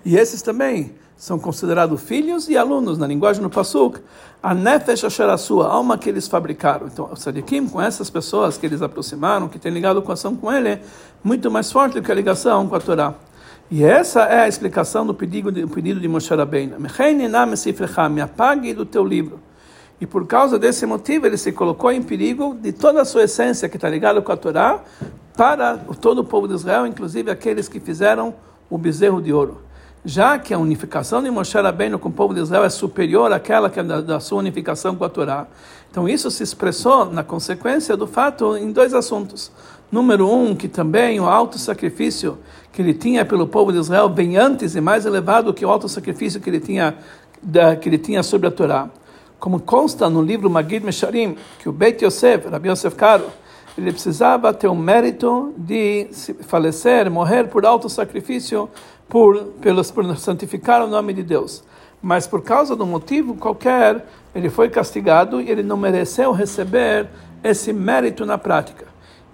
E 0.04 0.16
esses 0.16 0.42
também 0.42 0.96
são 1.16 1.38
considerados 1.38 2.02
filhos 2.02 2.48
e 2.48 2.56
alunos, 2.56 2.98
na 2.98 3.06
linguagem 3.06 3.40
do 3.40 3.48
Pasuk, 3.48 4.00
a 4.42 4.52
Nefesh 4.52 5.04
Asher 5.04 5.38
sua 5.38 5.68
alma 5.68 5.96
que 5.96 6.08
eles 6.08 6.26
fabricaram. 6.26 6.88
Então, 6.88 7.10
o 7.12 7.16
Sadikim, 7.16 7.68
com 7.68 7.80
essas 7.80 8.10
pessoas 8.10 8.58
que 8.58 8.66
eles 8.66 8.82
aproximaram, 8.82 9.46
que 9.46 9.60
têm 9.60 9.70
ligado 9.70 10.02
com 10.02 10.10
ação 10.10 10.34
com 10.34 10.52
ele, 10.52 10.68
é 10.70 10.80
muito 11.22 11.48
mais 11.48 11.70
forte 11.70 11.94
do 11.94 12.02
que 12.02 12.10
a 12.10 12.14
ligação 12.16 12.66
com 12.66 12.74
a 12.74 12.80
Torá. 12.80 13.14
E 13.70 13.84
essa 13.84 14.22
é 14.22 14.40
a 14.40 14.48
explicação 14.48 15.06
do 15.06 15.12
pedido 15.12 15.52
de, 15.52 15.66
pedido 15.66 16.00
de 16.00 16.08
Moshe 16.08 16.34
Rabbeinu. 16.34 16.76
Me 16.80 18.20
apague 18.22 18.72
do 18.72 18.86
teu 18.86 19.04
livro. 19.04 19.40
E 20.00 20.06
por 20.06 20.26
causa 20.26 20.58
desse 20.58 20.86
motivo, 20.86 21.26
ele 21.26 21.36
se 21.36 21.52
colocou 21.52 21.92
em 21.92 22.02
perigo 22.02 22.56
de 22.58 22.72
toda 22.72 23.02
a 23.02 23.04
sua 23.04 23.24
essência, 23.24 23.68
que 23.68 23.76
está 23.76 23.90
ligada 23.90 24.22
com 24.22 24.32
a 24.32 24.36
Torá, 24.36 24.80
para 25.36 25.76
todo 26.00 26.20
o 26.20 26.24
povo 26.24 26.48
de 26.48 26.54
Israel, 26.54 26.86
inclusive 26.86 27.30
aqueles 27.30 27.68
que 27.68 27.78
fizeram 27.78 28.34
o 28.70 28.78
bezerro 28.78 29.20
de 29.20 29.32
ouro. 29.32 29.60
já 30.04 30.38
que 30.38 30.54
a 30.54 30.58
unificação 30.58 31.22
de 31.22 31.30
Moshe 31.30 31.56
Rabbeinu 31.56 31.98
com 31.98 32.08
o 32.08 32.12
povo 32.12 32.32
de 32.32 32.40
Israel 32.40 32.64
é 32.64 32.70
superior 32.70 33.32
àquela 33.32 33.68
que 33.68 33.80
é 33.80 33.82
da, 33.82 34.00
da 34.00 34.20
sua 34.20 34.38
unificação 34.38 34.96
com 34.96 35.04
a 35.04 35.08
Torá. 35.08 35.46
Então 35.90 36.08
isso 36.08 36.30
se 36.30 36.42
expressou 36.42 37.06
na 37.06 37.22
consequência 37.24 37.96
do 37.96 38.06
fato 38.06 38.56
em 38.56 38.72
dois 38.72 38.94
assuntos. 38.94 39.50
Número 39.90 40.30
um, 40.30 40.54
que 40.54 40.68
também 40.68 41.18
o 41.18 41.26
alto 41.26 41.58
sacrifício 41.58 42.38
que 42.72 42.82
ele 42.82 42.92
tinha 42.92 43.24
pelo 43.24 43.46
povo 43.46 43.72
de 43.72 43.78
Israel 43.78 44.08
bem 44.08 44.36
antes 44.36 44.74
e 44.74 44.80
mais 44.80 45.06
elevado 45.06 45.54
que 45.54 45.64
o 45.64 45.70
alto 45.70 45.88
sacrifício 45.88 46.40
que 46.40 46.50
ele 46.50 46.60
tinha 46.60 46.96
da, 47.42 47.74
que 47.74 47.88
ele 47.88 47.96
tinha 47.96 48.22
sobre 48.22 48.48
a 48.48 48.50
Torá. 48.50 48.90
Como 49.38 49.60
consta 49.60 50.10
no 50.10 50.20
livro 50.20 50.50
Magid 50.50 50.84
Mesharim, 50.84 51.36
que 51.58 51.68
o 51.68 51.72
Beit 51.72 52.04
Yosef, 52.04 52.48
Rabbi 52.48 52.68
Yosef 52.68 52.96
Karo, 52.96 53.26
ele 53.78 53.92
precisava 53.92 54.52
ter 54.52 54.66
o 54.66 54.74
mérito 54.74 55.54
de 55.56 56.08
falecer, 56.42 57.08
morrer 57.10 57.44
por 57.48 57.64
alto 57.64 57.88
sacrifício, 57.88 58.68
por, 59.08 59.42
pelos, 59.60 59.90
por 59.90 60.04
santificar 60.16 60.82
o 60.82 60.88
nome 60.88 61.14
de 61.14 61.22
Deus. 61.22 61.62
Mas 62.02 62.26
por 62.26 62.42
causa 62.42 62.76
do 62.76 62.84
motivo 62.84 63.36
qualquer, 63.36 64.04
ele 64.34 64.50
foi 64.50 64.68
castigado 64.68 65.40
e 65.40 65.48
ele 65.48 65.62
não 65.62 65.76
mereceu 65.76 66.32
receber 66.32 67.08
esse 67.42 67.72
mérito 67.72 68.26
na 68.26 68.36
prática. 68.36 68.87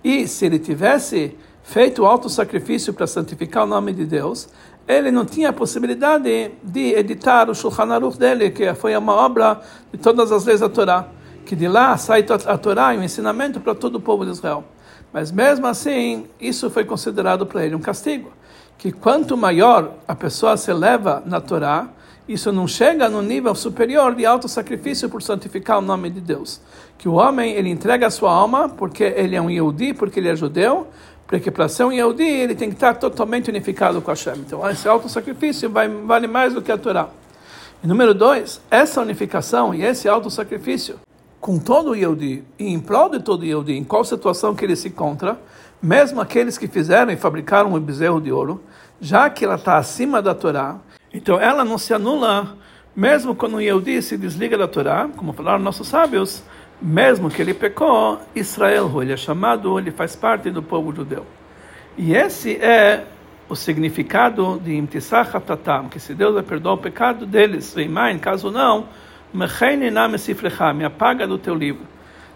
E 0.04 0.28
se 0.28 0.46
ele 0.46 0.58
tivesse 0.58 1.36
feito 1.62 2.02
o 2.02 2.06
alto 2.06 2.28
sacrifício 2.28 2.92
para 2.92 3.06
santificar 3.06 3.64
o 3.64 3.66
nome 3.66 3.92
de 3.92 4.04
Deus, 4.04 4.48
ele 4.86 5.10
não 5.10 5.24
tinha 5.24 5.48
a 5.48 5.52
possibilidade 5.52 6.52
de 6.62 6.94
editar 6.94 7.48
o 7.48 7.54
Shulchan 7.54 7.90
Aruch 7.92 8.18
dele, 8.18 8.50
que 8.50 8.72
foi 8.74 8.94
uma 8.94 9.14
obra 9.14 9.60
de 9.90 9.98
todas 9.98 10.30
as 10.30 10.44
leis 10.44 10.60
da 10.60 10.68
Torá 10.68 11.08
que 11.44 11.54
de 11.54 11.68
lá 11.68 11.96
sai 11.96 12.24
a 12.46 12.58
Torá 12.58 12.94
e 12.94 12.98
o 12.98 13.02
ensinamento 13.02 13.60
para 13.60 13.74
todo 13.74 13.96
o 13.96 14.00
povo 14.00 14.24
de 14.24 14.32
Israel. 14.32 14.64
Mas 15.12 15.30
mesmo 15.30 15.66
assim, 15.66 16.26
isso 16.40 16.70
foi 16.70 16.84
considerado 16.84 17.46
para 17.46 17.64
ele 17.64 17.74
um 17.74 17.80
castigo. 17.80 18.32
Que 18.76 18.90
quanto 18.90 19.36
maior 19.36 19.92
a 20.08 20.14
pessoa 20.14 20.56
se 20.56 20.70
eleva 20.70 21.22
na 21.24 21.40
Torá, 21.40 21.88
isso 22.28 22.50
não 22.50 22.66
chega 22.66 23.08
no 23.08 23.20
nível 23.20 23.54
superior 23.54 24.14
de 24.14 24.24
alto 24.24 24.48
sacrifício 24.48 25.08
por 25.08 25.22
santificar 25.22 25.78
o 25.78 25.82
nome 25.82 26.08
de 26.08 26.20
Deus. 26.20 26.60
Que 26.96 27.08
o 27.08 27.14
homem 27.14 27.52
ele 27.52 27.68
entrega 27.68 28.06
a 28.06 28.10
sua 28.10 28.32
alma 28.32 28.68
porque 28.68 29.04
ele 29.04 29.36
é 29.36 29.40
um 29.40 29.50
Yehudi, 29.50 29.92
porque 29.92 30.20
ele 30.20 30.28
é 30.28 30.36
judeu, 30.36 30.86
porque 31.26 31.50
para 31.50 31.68
ser 31.68 31.84
um 31.84 31.92
Yehudi 31.92 32.24
ele 32.24 32.54
tem 32.54 32.70
que 32.70 32.76
estar 32.76 32.94
totalmente 32.94 33.50
unificado 33.50 34.00
com 34.00 34.10
Hashem. 34.10 34.38
Então 34.38 34.68
esse 34.70 34.88
alto 34.88 35.08
sacrifício 35.08 35.68
vai, 35.68 35.88
vale 35.88 36.26
mais 36.26 36.54
do 36.54 36.62
que 36.62 36.72
a 36.72 36.78
Torá. 36.78 37.08
E 37.82 37.86
número 37.86 38.14
dois, 38.14 38.60
essa 38.70 39.02
unificação 39.02 39.74
e 39.74 39.82
esse 39.82 40.08
alto 40.08 40.30
sacrifício 40.30 40.98
com 41.38 41.58
todo 41.58 41.90
o 41.90 41.94
Yehudi 41.94 42.42
e 42.58 42.72
em 42.72 42.80
prol 42.80 43.10
de 43.10 43.20
todo 43.20 43.42
o 43.42 43.44
Yehudi, 43.44 43.74
em 43.74 43.84
qual 43.84 44.02
situação 44.02 44.54
que 44.54 44.64
ele 44.64 44.74
se 44.74 44.88
encontra, 44.88 45.38
mesmo 45.82 46.18
aqueles 46.18 46.56
que 46.56 46.66
fizeram 46.66 47.12
e 47.12 47.16
fabricaram 47.16 47.74
um 47.74 47.78
bezerro 47.78 48.18
de 48.18 48.32
ouro, 48.32 48.62
já 48.98 49.28
que 49.28 49.44
ela 49.44 49.56
está 49.56 49.76
acima 49.76 50.22
da 50.22 50.34
Torá, 50.34 50.78
então 51.14 51.40
ela 51.40 51.64
não 51.64 51.78
se 51.78 51.94
anula, 51.94 52.56
mesmo 52.94 53.36
quando 53.36 53.54
o 53.54 53.60
Yehudi 53.60 54.02
se 54.02 54.18
desliga 54.18 54.58
da 54.58 54.66
Torá, 54.66 55.08
como 55.16 55.32
falaram 55.32 55.60
nossos 55.60 55.86
sábios, 55.86 56.42
mesmo 56.82 57.30
que 57.30 57.40
ele 57.40 57.54
pecou, 57.54 58.20
Israel, 58.34 59.00
ele 59.00 59.12
é 59.12 59.16
chamado, 59.16 59.78
ele 59.78 59.92
faz 59.92 60.16
parte 60.16 60.50
do 60.50 60.60
povo 60.60 60.92
judeu. 60.92 61.24
E 61.96 62.16
esse 62.16 62.56
é 62.56 63.04
o 63.48 63.54
significado 63.54 64.60
de 64.62 64.74
Imtisach 64.74 65.36
Hatatam, 65.36 65.88
que 65.88 66.00
se 66.00 66.14
Deus 66.14 66.34
vai 66.34 66.42
perdoar 66.42 66.74
o 66.74 66.78
pecado 66.78 67.24
deles, 67.24 67.76
em 67.76 68.18
caso 68.18 68.50
não, 68.50 68.88
me 69.32 70.84
apaga 70.84 71.28
do 71.28 71.38
teu 71.38 71.54
livro. 71.54 71.86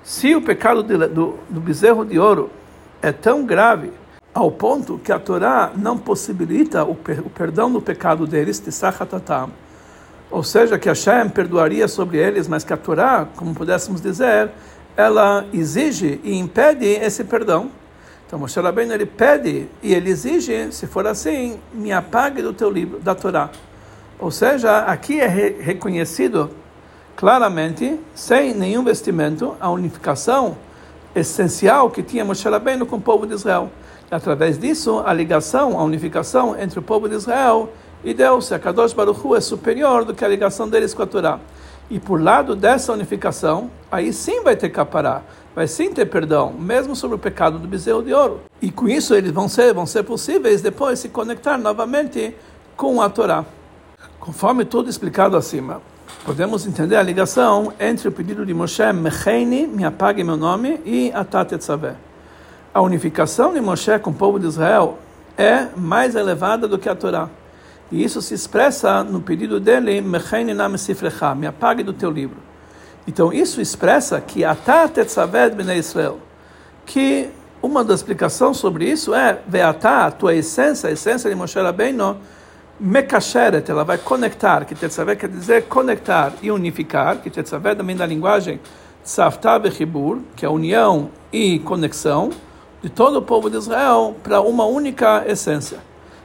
Se 0.04 0.36
o 0.36 0.40
pecado 0.40 0.84
do, 0.84 1.38
do 1.50 1.60
bezerro 1.60 2.04
de 2.04 2.18
ouro 2.18 2.50
é 3.02 3.10
tão 3.10 3.44
grave 3.44 3.90
ao 4.38 4.52
ponto 4.52 4.98
que 4.98 5.10
a 5.10 5.18
Torá 5.18 5.72
não 5.74 5.98
possibilita 5.98 6.84
o, 6.84 6.94
per, 6.94 7.18
o 7.20 7.28
perdão 7.28 7.72
do 7.72 7.80
pecado 7.80 8.24
deles, 8.24 8.62
ou 10.30 10.44
seja, 10.44 10.78
que 10.78 10.88
Hashem 10.88 11.28
perdoaria 11.28 11.88
sobre 11.88 12.18
eles, 12.18 12.46
mas 12.46 12.62
que 12.62 12.72
a 12.72 12.76
Torá, 12.76 13.26
como 13.34 13.52
pudéssemos 13.52 14.00
dizer, 14.00 14.50
ela 14.96 15.44
exige 15.52 16.20
e 16.22 16.36
impede 16.36 16.86
esse 16.86 17.24
perdão. 17.24 17.70
Então 18.26 18.38
Moshe 18.38 18.60
Rabbeinu 18.60 18.92
ele 18.92 19.06
pede 19.06 19.66
e 19.82 19.92
ele 19.92 20.10
exige, 20.10 20.70
se 20.70 20.86
for 20.86 21.06
assim, 21.06 21.58
me 21.72 21.90
apague 21.90 22.40
do 22.40 22.52
teu 22.52 22.70
livro, 22.70 23.00
da 23.00 23.16
Torá. 23.16 23.50
Ou 24.20 24.30
seja, 24.30 24.80
aqui 24.80 25.20
é 25.20 25.26
re 25.26 25.56
reconhecido 25.60 26.50
claramente, 27.16 27.98
sem 28.14 28.54
nenhum 28.54 28.84
vestimento, 28.84 29.56
a 29.58 29.68
unificação 29.68 30.56
essencial 31.12 31.90
que 31.90 32.04
tinha 32.04 32.24
Moshe 32.24 32.48
Rabbeinu 32.48 32.86
com 32.86 32.96
o 32.96 33.00
povo 33.00 33.26
de 33.26 33.34
Israel. 33.34 33.70
Através 34.10 34.58
disso, 34.58 35.02
a 35.04 35.12
ligação, 35.12 35.78
a 35.78 35.84
unificação 35.84 36.58
entre 36.58 36.78
o 36.78 36.82
povo 36.82 37.08
de 37.08 37.14
Israel 37.14 37.70
e 38.02 38.14
Deus, 38.14 38.50
a 38.50 38.58
Kadosh 38.58 38.94
Baruch 38.94 39.20
Hu, 39.22 39.36
é 39.36 39.40
superior 39.40 40.04
do 40.04 40.14
que 40.14 40.24
a 40.24 40.28
ligação 40.28 40.68
deles 40.68 40.94
com 40.94 41.02
a 41.02 41.06
Torá. 41.06 41.38
E 41.90 41.98
por 41.98 42.20
lado 42.20 42.56
dessa 42.56 42.92
unificação, 42.92 43.70
aí 43.90 44.12
sim 44.12 44.42
vai 44.42 44.56
ter 44.56 44.70
capará, 44.70 45.22
vai 45.54 45.66
sim 45.66 45.92
ter 45.92 46.06
perdão, 46.06 46.52
mesmo 46.52 46.96
sobre 46.96 47.16
o 47.16 47.18
pecado 47.18 47.58
do 47.58 47.68
bezerro 47.68 48.02
de 48.02 48.14
ouro. 48.14 48.40
E 48.62 48.70
com 48.70 48.88
isso 48.88 49.14
eles 49.14 49.30
vão 49.30 49.48
ser, 49.48 49.74
vão 49.74 49.84
ser 49.84 50.02
possíveis 50.04 50.62
depois 50.62 50.98
se 50.98 51.10
conectar 51.10 51.58
novamente 51.58 52.34
com 52.76 53.02
a 53.02 53.10
Torá. 53.10 53.44
Conforme 54.18 54.64
tudo 54.64 54.88
explicado 54.88 55.36
acima, 55.36 55.82
podemos 56.24 56.66
entender 56.66 56.96
a 56.96 57.02
ligação 57.02 57.74
entre 57.78 58.08
o 58.08 58.12
pedido 58.12 58.44
de 58.46 58.54
Moshe, 58.54 58.90
Mecheini, 58.92 59.66
me 59.66 59.84
apague 59.84 60.24
meu 60.24 60.36
nome, 60.36 60.80
e 60.84 61.12
Atat 61.14 61.52
Etzaveh. 61.52 62.07
A 62.78 62.80
unificação 62.80 63.52
de 63.52 63.60
Moshe 63.60 63.98
com 63.98 64.10
o 64.10 64.14
povo 64.14 64.38
de 64.38 64.46
Israel 64.46 64.98
é 65.36 65.66
mais 65.76 66.14
elevada 66.14 66.68
do 66.68 66.78
que 66.78 66.88
a 66.88 66.94
Torá. 66.94 67.28
E 67.90 68.04
isso 68.04 68.22
se 68.22 68.34
expressa 68.34 69.02
no 69.02 69.20
pedido 69.20 69.58
dele, 69.58 70.00
me 70.00 71.46
apague 71.48 71.82
do 71.82 71.92
teu 71.92 72.08
livro. 72.08 72.36
Então 73.04 73.32
isso 73.32 73.60
expressa 73.60 74.20
que 74.20 74.44
Atat 74.44 74.96
Etzaveh 74.96 75.50
bnei 75.50 75.78
Israel, 75.78 76.20
que 76.86 77.30
uma 77.60 77.82
das 77.82 77.98
explicações 77.98 78.58
sobre 78.58 78.88
isso 78.88 79.12
é, 79.12 79.40
Veatá, 79.48 80.06
a 80.06 80.12
tua 80.12 80.36
essência, 80.36 80.88
a 80.88 80.92
essência 80.92 81.28
de 81.28 81.34
Moshe 81.34 81.58
Rabbeinu, 81.58 82.16
Mekasheret, 82.78 83.68
ela 83.68 83.82
vai 83.82 83.98
conectar, 83.98 84.64
que 84.64 84.76
Tetzaveh 84.76 85.16
quer 85.16 85.30
dizer 85.30 85.64
conectar 85.64 86.32
e 86.40 86.48
unificar, 86.52 87.16
que 87.16 87.28
Tetzaveh 87.28 87.74
também 87.74 87.96
da 87.96 88.06
linguagem 88.06 88.60
Tzavta 89.04 89.58
Bechibur, 89.58 90.20
que 90.36 90.46
é 90.46 90.48
união 90.48 91.10
e 91.32 91.58
conexão 91.58 92.30
de 92.82 92.88
todo 92.88 93.18
o 93.18 93.22
povo 93.22 93.50
de 93.50 93.56
Israel 93.56 94.16
para 94.22 94.40
uma 94.40 94.64
única 94.64 95.24
essência. 95.26 95.78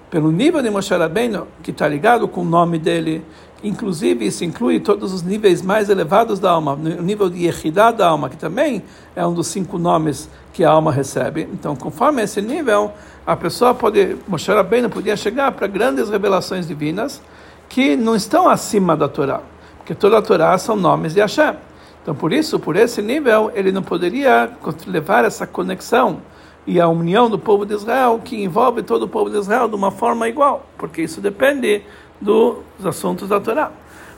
Pelo 0.10 0.32
nível 0.32 0.62
de 0.62 0.70
Moshe 0.70 0.94
Rabbeinu, 0.94 1.48
que 1.64 1.72
está 1.72 1.88
ligado 1.88 2.28
com 2.28 2.42
o 2.42 2.46
nome 2.46 2.78
dele, 2.78 3.26
inclusive 3.64 4.28
isso 4.28 4.44
inclui 4.44 4.80
todos 4.80 5.12
os 5.12 5.24
níveis 5.24 5.64
mais 5.64 5.90
elevados 5.90 6.40
da 6.40 6.52
alma, 6.52 6.74
o 6.74 7.02
nível 7.02 7.30
de 7.30 7.48
Yehidah 7.48 7.92
da 7.92 8.08
alma, 8.10 8.30
que 8.30 8.38
também 8.38 8.84
é 9.16 9.26
um 9.26 9.34
dos 9.34 9.48
cinco 9.48 9.80
nomes 9.80 10.30
que 10.52 10.64
a 10.64 10.70
alma 10.70 10.92
recebe. 10.92 11.50
Então, 11.52 11.76
conforme 11.76 12.22
esse 12.22 12.42
nível, 12.42 12.92
a 13.26 13.36
pessoa 13.36 13.74
pode, 13.74 14.18
Moshe 14.28 14.52
Rabbeinu 14.52 14.90
podia 14.90 15.18
chegar 15.18 15.52
para 15.54 15.66
grandes 15.66 16.10
revelações 16.10 16.68
divinas 16.68 17.20
que 17.68 17.96
não 17.96 18.16
estão 18.16 18.48
acima 18.48 18.96
da 18.96 19.08
Torá, 19.08 19.42
porque 19.78 19.96
toda 19.96 20.20
a 20.20 20.22
Torá 20.22 20.56
são 20.60 20.76
nomes 20.76 21.16
de 21.16 21.22
Hashem. 21.22 21.56
Então, 22.04 22.14
por 22.14 22.32
isso, 22.32 22.60
por 22.60 22.76
esse 22.76 23.02
nível, 23.02 23.50
ele 23.56 23.72
não 23.72 23.82
poderia 23.82 24.52
levar 24.86 25.26
essa 25.26 25.48
conexão 25.48 26.22
e 26.66 26.80
a 26.80 26.88
união 26.88 27.30
do 27.30 27.38
povo 27.38 27.66
de 27.66 27.74
Israel, 27.74 28.22
que 28.24 28.42
envolve 28.42 28.84
todo 28.84 29.04
o 29.04 29.08
povo 29.08 29.30
de 29.30 29.38
Israel 29.38 29.68
de 29.68 29.76
uma 29.76 29.92
forma 29.92 30.28
igual, 30.28 30.66
porque 30.78 31.02
isso 31.02 31.20
depende 31.20 31.84
dos 32.20 32.64
assuntos 32.86 33.30
da 33.30 33.40
Torá. 33.40 33.72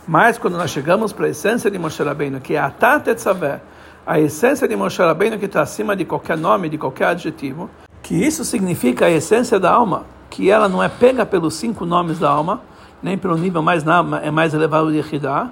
Mas 0.08 0.38
quando 0.38 0.58
nós 0.58 0.70
chegamos 0.70 1.12
para 1.12 1.26
a 1.26 1.30
essência 1.30 1.72
de 1.72 1.80
Moshe 1.80 2.02
Rabbeinu, 2.04 2.40
que 2.40 2.54
é 2.54 2.60
a 2.60 2.70
Tat 2.70 3.08
Etzaveh, 3.08 3.60
a 4.06 4.20
essência 4.20 4.68
de 4.68 4.76
Moshe 4.76 5.02
Rabbeinu 5.02 5.40
que 5.40 5.46
está 5.46 5.62
acima 5.62 5.96
de 5.96 6.06
qualquer 6.06 6.38
nome, 6.38 6.70
de 6.70 6.78
qualquer 6.78 7.08
adjetivo, 7.08 7.70
que 8.04 8.14
isso 8.14 8.46
significa 8.46 9.08
a 9.08 9.10
essência 9.10 9.60
da 9.60 9.72
alma, 9.72 10.04
que 10.30 10.52
ela 10.52 10.70
não 10.70 10.84
é 10.84 10.88
pega 10.88 11.26
pelos 11.26 11.56
cinco 11.56 11.86
nomes 11.86 12.20
da 12.20 12.30
alma, 12.30 12.62
nem 13.02 13.18
pelo 13.18 13.36
nível 13.36 13.64
mais, 13.64 13.84
é 14.22 14.30
mais 14.30 14.54
elevado 14.54 14.92
de 14.92 14.98
Yehidah, 14.98 15.50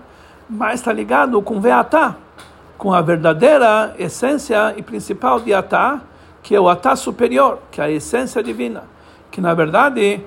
mas 0.47 0.81
está 0.81 0.93
ligado 0.93 1.41
com 1.41 1.59
Veatá, 1.59 2.15
com 2.77 2.93
a 2.93 3.01
verdadeira 3.01 3.95
essência 3.97 4.75
e 4.77 4.83
principal 4.83 5.39
de 5.39 5.53
Atá, 5.53 6.01
que 6.43 6.53
é 6.53 6.59
o 6.59 6.69
Atá 6.69 6.95
superior, 6.95 7.59
que 7.71 7.81
é 7.81 7.85
a 7.85 7.89
essência 7.89 8.43
divina. 8.43 8.83
Que 9.31 9.41
na 9.41 9.53
verdade 9.53 10.21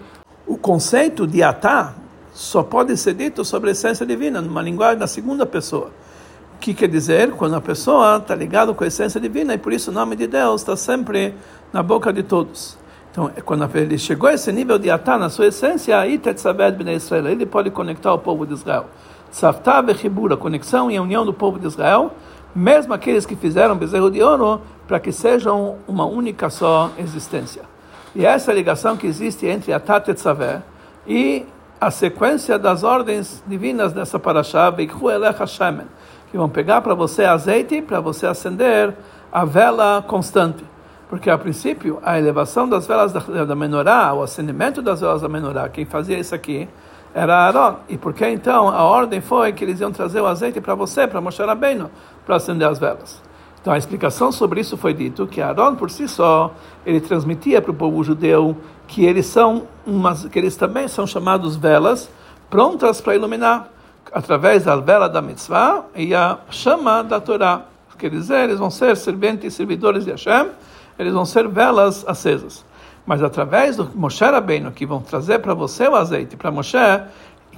o 0.47 0.57
conceito 0.57 1.27
de 1.27 1.43
Atá 1.43 1.95
só 2.33 2.63
pode 2.63 2.97
ser 2.97 3.15
dito 3.15 3.45
sobre 3.45 3.71
a 3.71 3.73
essência 3.73 4.05
divina, 4.05 4.41
numa 4.41 4.63
linguagem 4.63 4.99
da 4.99 5.07
segunda 5.07 5.47
pessoa. 5.47 5.91
O 6.55 6.59
que 6.59 6.73
quer 6.73 6.89
dizer? 6.89 7.33
Quando 7.33 7.55
a 7.55 7.61
pessoa 7.61 8.17
está 8.17 8.35
ligada 8.35 8.73
com 8.73 8.83
a 8.83 8.87
essência 8.87 9.21
divina, 9.21 9.55
e 9.55 9.59
por 9.59 9.73
isso 9.73 9.91
o 9.91 9.95
nome 9.95 10.17
de 10.17 10.27
Deus 10.27 10.63
está 10.63 10.75
sempre 10.75 11.35
na 11.73 11.83
boca 11.83 12.13
de 12.13 12.23
todos. 12.23 12.79
Então, 13.11 13.31
é 13.35 13.41
quando 13.41 13.67
ele 13.75 13.97
chegou 13.97 14.29
a 14.29 14.35
esse 14.35 14.53
nível 14.53 14.79
de 14.79 14.91
atá 14.91 15.19
na 15.19 15.31
sua 15.31 15.47
essência, 15.47 15.99
aí 15.99 16.19
Tetzaved 16.19 16.83
ben 16.83 16.95
Israel, 16.95 17.29
ele 17.29 17.47
pode 17.47 17.71
conectar 17.71 18.13
o 18.13 18.19
povo 18.19 18.47
de 18.47 18.55
Israel. 18.55 18.87
Tzavtah 19.31 19.81
vechibur, 19.83 20.33
a 20.33 20.37
conexão 20.37 20.91
e 20.91 20.97
a 20.97 21.03
união 21.03 21.25
do 21.25 21.33
povo 21.33 21.59
de 21.59 21.67
Israel, 21.67 22.13
mesmo 22.57 22.95
aqueles 22.95 23.27
que 23.27 23.37
fizeram 23.37 23.77
bezerro 23.77 24.11
de 24.11 24.23
ouro, 24.23 24.63
para 24.89 24.99
que 24.99 25.13
sejam 25.13 25.77
uma 25.87 26.07
única 26.07 26.49
só 26.49 26.91
existência. 26.97 27.63
E 28.15 28.25
essa 28.25 28.53
ligação 28.53 28.97
que 28.97 29.07
existe 29.07 29.47
entre 29.47 29.75
Atá 29.75 30.01
Tetzaveh 30.01 30.63
e 31.07 31.45
a 31.79 31.91
sequência 31.91 32.59
das 32.59 32.83
ordens 32.83 33.43
divinas 33.47 33.93
dessa 33.93 34.19
paraxá, 34.19 34.73
que 34.73 36.37
vão 36.37 36.49
pegar 36.49 36.81
para 36.81 36.95
você 36.95 37.25
azeite 37.25 37.83
para 37.83 38.01
você 38.01 38.27
acender 38.27 38.95
a 39.31 39.45
vela 39.45 40.03
constante. 40.07 40.65
Porque, 41.11 41.29
a 41.29 41.37
princípio, 41.37 41.99
a 42.03 42.19
elevação 42.19 42.67
das 42.67 42.87
velas 42.87 43.13
da, 43.13 43.21
da 43.45 43.55
menorá, 43.55 44.13
o 44.15 44.23
acendimento 44.23 44.81
das 44.81 45.03
velas 45.03 45.21
da 45.21 45.29
menorá, 45.29 45.69
quem 45.69 45.85
fazia 45.85 46.19
isso 46.19 46.35
aqui 46.35 46.67
era 47.17 47.35
Aaron. 47.35 47.77
E 47.89 47.97
por 47.97 48.13
que 48.13 48.29
então 48.29 48.69
a 48.69 48.85
ordem 48.85 49.23
foi 49.23 49.51
que 49.55 49.65
eles 49.65 49.81
iam 49.81 49.91
trazer 49.91 50.21
o 50.21 50.27
azeite 50.27 50.61
para 50.61 50.75
você, 50.75 51.07
para 51.07 51.19
Moshe 51.19 51.43
Rabbeinu, 51.43 51.91
para 52.27 52.37
acender 52.37 52.69
as 52.69 52.79
velas? 52.79 53.23
Então 53.59 53.73
a 53.73 53.79
explicação 53.79 54.31
sobre 54.31 54.61
isso 54.61 54.77
foi 54.77 54.93
dito 54.93 55.27
que 55.27 55.41
Aaron 55.41 55.77
por 55.77 55.91
si 55.91 56.07
só 56.07 56.53
ele 56.85 57.01
transmitia 57.01 57.63
para 57.63 57.71
o 57.71 57.75
povo 57.75 58.05
judeu 58.05 58.55
que 58.87 59.05
eles 59.05 59.25
são 59.25 59.67
umas, 59.87 60.27
que 60.27 60.39
eles 60.39 60.57
também 60.57 60.87
são 60.89 61.07
chamados 61.07 61.57
velas 61.57 62.09
prontas 62.51 63.01
para 63.01 63.17
iluminar 63.17 63.71
através 64.13 64.65
da 64.65 64.77
vela 64.77 65.09
da 65.09 65.23
mitzvah 65.23 65.87
e 65.97 66.15
a 66.15 66.39
chama 66.51 67.03
da 67.03 67.19
Torá. 67.19 67.63
Quer 67.99 68.11
dizer, 68.11 68.45
eles 68.45 68.59
vão 68.59 68.71
ser 68.71 68.95
serventes 68.95 69.55
e 69.55 69.57
servidores 69.57 70.05
de 70.05 70.11
Hashem, 70.11 70.51
eles 70.99 71.15
vão 71.15 71.25
ser 71.25 71.49
velas 71.49 72.05
acesas. 72.07 72.63
Mas 73.07 73.23
através 73.23 73.77
do 73.77 73.89
Moshe 73.95 74.25
Rabbeinu, 74.25 74.73
que 74.73 74.85
vão 74.85 75.01
trazer 75.01 75.39
para 75.39 75.55
você 75.55 75.87
o 75.87 75.95
azeite, 75.95 76.37
para 76.37 76.51
Moshe, 76.51 76.77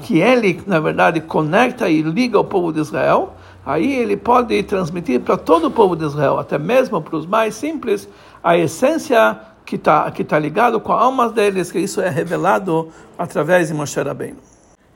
que 0.03 0.19
ele, 0.19 0.63
na 0.67 0.79
verdade, 0.79 1.21
conecta 1.21 1.89
e 1.89 2.03
liga 2.03 2.39
o 2.39 2.45
povo 2.45 2.73
de 2.73 2.81
Israel, 2.81 3.33
aí 3.65 3.95
ele 3.95 4.17
pode 4.17 4.63
transmitir 4.63 5.21
para 5.21 5.37
todo 5.37 5.69
o 5.69 5.71
povo 5.71 5.97
de 5.97 6.05
Israel, 6.05 6.39
até 6.39 6.59
mesmo 6.59 7.01
para 7.01 7.17
os 7.17 7.27
mais 7.27 7.55
simples, 7.55 8.09
a 8.45 8.57
essência 8.57 9.41
que 9.65 9.77
está 9.77 10.11
que 10.11 10.23
tá 10.23 10.39
ligado 10.39 10.79
com 10.81 10.93
a 10.93 11.01
alma 11.01 11.29
deles, 11.29 11.73
que 11.73 11.79
isso 11.79 12.01
é 12.01 12.09
revelado 12.09 12.89
através 13.19 13.69
de 13.69 13.75
Moshe 13.75 14.01
Rabbeinu. 14.01 14.39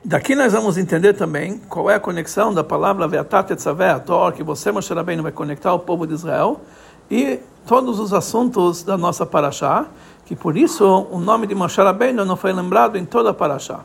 Daqui 0.05 0.35
nós 0.35 0.51
vamos 0.51 0.77
entender 0.77 1.13
também 1.13 1.57
qual 1.69 1.89
é 1.89 1.95
a 1.95 1.99
conexão 1.99 2.53
da 2.53 2.63
palavra 2.63 3.07
Veatat 3.07 3.53
Etzaveator, 3.53 4.33
que 4.33 4.43
você, 4.43 4.71
Moshe 4.71 4.93
Rabbeinu, 4.93 5.23
vai 5.23 5.31
conectar 5.31 5.73
o 5.73 5.79
povo 5.79 6.05
de 6.05 6.13
Israel, 6.13 6.59
e 7.09 7.39
todos 7.65 7.99
os 7.99 8.13
assuntos 8.13 8.83
da 8.83 8.97
nossa 8.97 9.25
Parashá, 9.25 9.85
que 10.25 10.35
por 10.35 10.57
isso 10.57 10.85
o 11.11 11.19
nome 11.19 11.47
de 11.47 11.55
Moshe 11.55 11.81
Rabbeinu 11.81 12.25
não 12.25 12.35
foi 12.35 12.53
lembrado 12.53 12.97
em 12.97 13.05
toda 13.05 13.31
a 13.31 13.33
Parashá. 13.33 13.81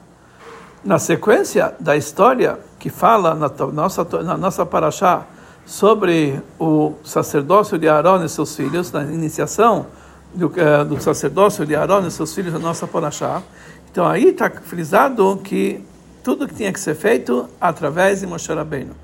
Na 0.85 0.99
sequência 0.99 1.75
da 1.81 1.97
história 1.97 2.59
que 2.79 2.91
fala 2.91 3.35
na 3.35 3.49
nossa, 3.73 4.05
na 4.23 4.37
nossa 4.37 4.65
Parashá 4.65 5.27
sobre 5.67 6.41
o 6.59 6.95
sacerdócio 7.05 7.79
de 7.79 7.89
Aaron 7.89 8.25
e 8.25 8.29
seus 8.29 8.57
filhos, 8.57 8.91
na 8.91 9.03
iniciação 9.03 9.87
do, 10.33 10.47
uh, 10.47 10.85
do 10.85 11.01
sacerdócio 11.01 11.67
de 11.67 11.75
Aaron 11.75 12.07
e 12.07 12.11
seus 12.11 12.35
filhos 12.35 12.53
na 12.53 12.59
nossa 12.59 12.87
Parashá, 12.87 13.43
então 13.91 14.07
aí 14.07 14.29
está 14.29 14.51
frisado 14.51 15.41
que 15.43 15.85
tudo 16.23 16.47
que 16.47 16.55
tinha 16.55 16.73
que 16.73 16.81
ser 16.81 16.95
feito 16.95 17.49
através 17.61 18.21
de 18.21 18.27
Moshe 18.27 18.53
Rabbeinu. 18.53 18.95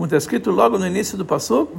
Como 0.00 0.06
está 0.06 0.16
escrito 0.16 0.50
logo 0.50 0.78
no 0.78 0.86
início 0.86 1.18
do 1.18 1.26
Passuk, 1.26 1.74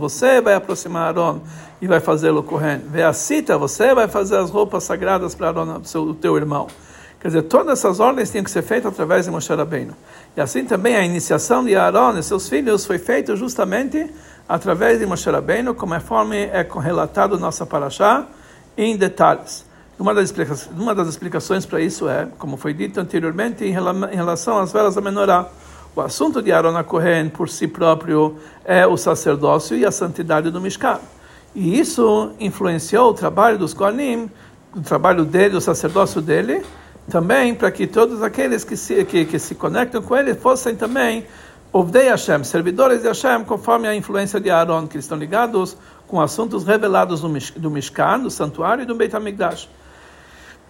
você 0.00 0.40
vai 0.40 0.54
aproximar 0.54 1.08
Aaron 1.08 1.40
e 1.82 1.86
vai 1.86 2.00
fazê-lo 2.00 2.42
Kohen. 2.42 2.78
Veacita, 2.78 3.58
você 3.58 3.94
vai 3.94 4.08
fazer 4.08 4.38
as 4.38 4.48
roupas 4.48 4.84
sagradas 4.84 5.34
para 5.34 5.48
Aaron, 5.48 5.82
o 5.96 6.14
teu 6.14 6.34
irmão. 6.34 6.66
Quer 7.20 7.28
dizer, 7.28 7.42
todas 7.42 7.78
essas 7.78 8.00
ordens 8.00 8.30
tinham 8.30 8.42
que 8.42 8.50
ser 8.50 8.62
feitas 8.62 8.90
através 8.90 9.26
de 9.26 9.30
Moshe 9.30 9.52
Rabbeinu. 9.52 9.92
E 10.34 10.40
assim 10.40 10.64
também 10.64 10.96
a 10.96 11.04
iniciação 11.04 11.62
de 11.62 11.76
Aaron 11.76 12.16
e 12.16 12.22
seus 12.22 12.48
filhos 12.48 12.86
foi 12.86 12.96
feita 12.96 13.36
justamente 13.36 14.10
através 14.48 14.98
de 14.98 15.04
Moshe 15.04 15.28
Rabbeinu, 15.28 15.74
conforme 15.74 16.44
é 16.44 16.66
relatado 16.82 17.38
nossa 17.38 17.66
Parashá, 17.66 18.24
em 18.78 18.96
detalhes. 18.96 19.62
Uma 19.98 20.14
das, 20.14 20.32
uma 20.74 20.94
das 20.94 21.06
explicações 21.06 21.66
para 21.66 21.82
isso 21.82 22.08
é, 22.08 22.26
como 22.38 22.56
foi 22.56 22.72
dito 22.72 22.98
anteriormente, 22.98 23.62
em 23.62 23.72
relação 24.16 24.58
às 24.58 24.72
velas 24.72 24.94
da 24.94 25.02
menorá. 25.02 25.50
O 25.96 26.02
assunto 26.02 26.42
de 26.42 26.52
Aaron 26.52 26.84
Cohen 26.84 27.30
por 27.30 27.48
si 27.48 27.66
próprio 27.66 28.36
é 28.66 28.86
o 28.86 28.98
sacerdócio 28.98 29.74
e 29.74 29.86
a 29.86 29.90
santidade 29.90 30.50
do 30.50 30.60
Mishkan. 30.60 30.98
E 31.54 31.80
isso 31.80 32.32
influenciou 32.38 33.12
o 33.12 33.14
trabalho 33.14 33.56
dos 33.56 33.72
Kohanim, 33.72 34.30
o 34.74 34.82
trabalho 34.82 35.24
dele, 35.24 35.56
o 35.56 35.60
sacerdócio 35.60 36.20
dele, 36.20 36.62
também 37.08 37.54
para 37.54 37.70
que 37.70 37.86
todos 37.86 38.22
aqueles 38.22 38.62
que 38.62 38.76
se, 38.76 39.06
que, 39.06 39.24
que 39.24 39.38
se 39.38 39.54
conectam 39.54 40.02
com 40.02 40.14
ele 40.14 40.34
fossem 40.34 40.76
também 40.76 41.24
Ovdei 41.72 42.10
Hashem, 42.10 42.44
servidores 42.44 43.00
de 43.00 43.08
Hashem, 43.08 43.44
conforme 43.44 43.88
a 43.88 43.96
influência 43.96 44.38
de 44.38 44.50
Aaron, 44.50 44.86
que 44.86 44.98
estão 44.98 45.16
ligados 45.16 45.78
com 46.06 46.20
assuntos 46.20 46.62
revelados 46.62 47.22
do 47.22 47.70
Mishkan, 47.70 48.18
do 48.18 48.30
santuário 48.30 48.82
e 48.82 48.86
do 48.86 48.94
Beit 48.94 49.16
HaMikdash. 49.16 49.66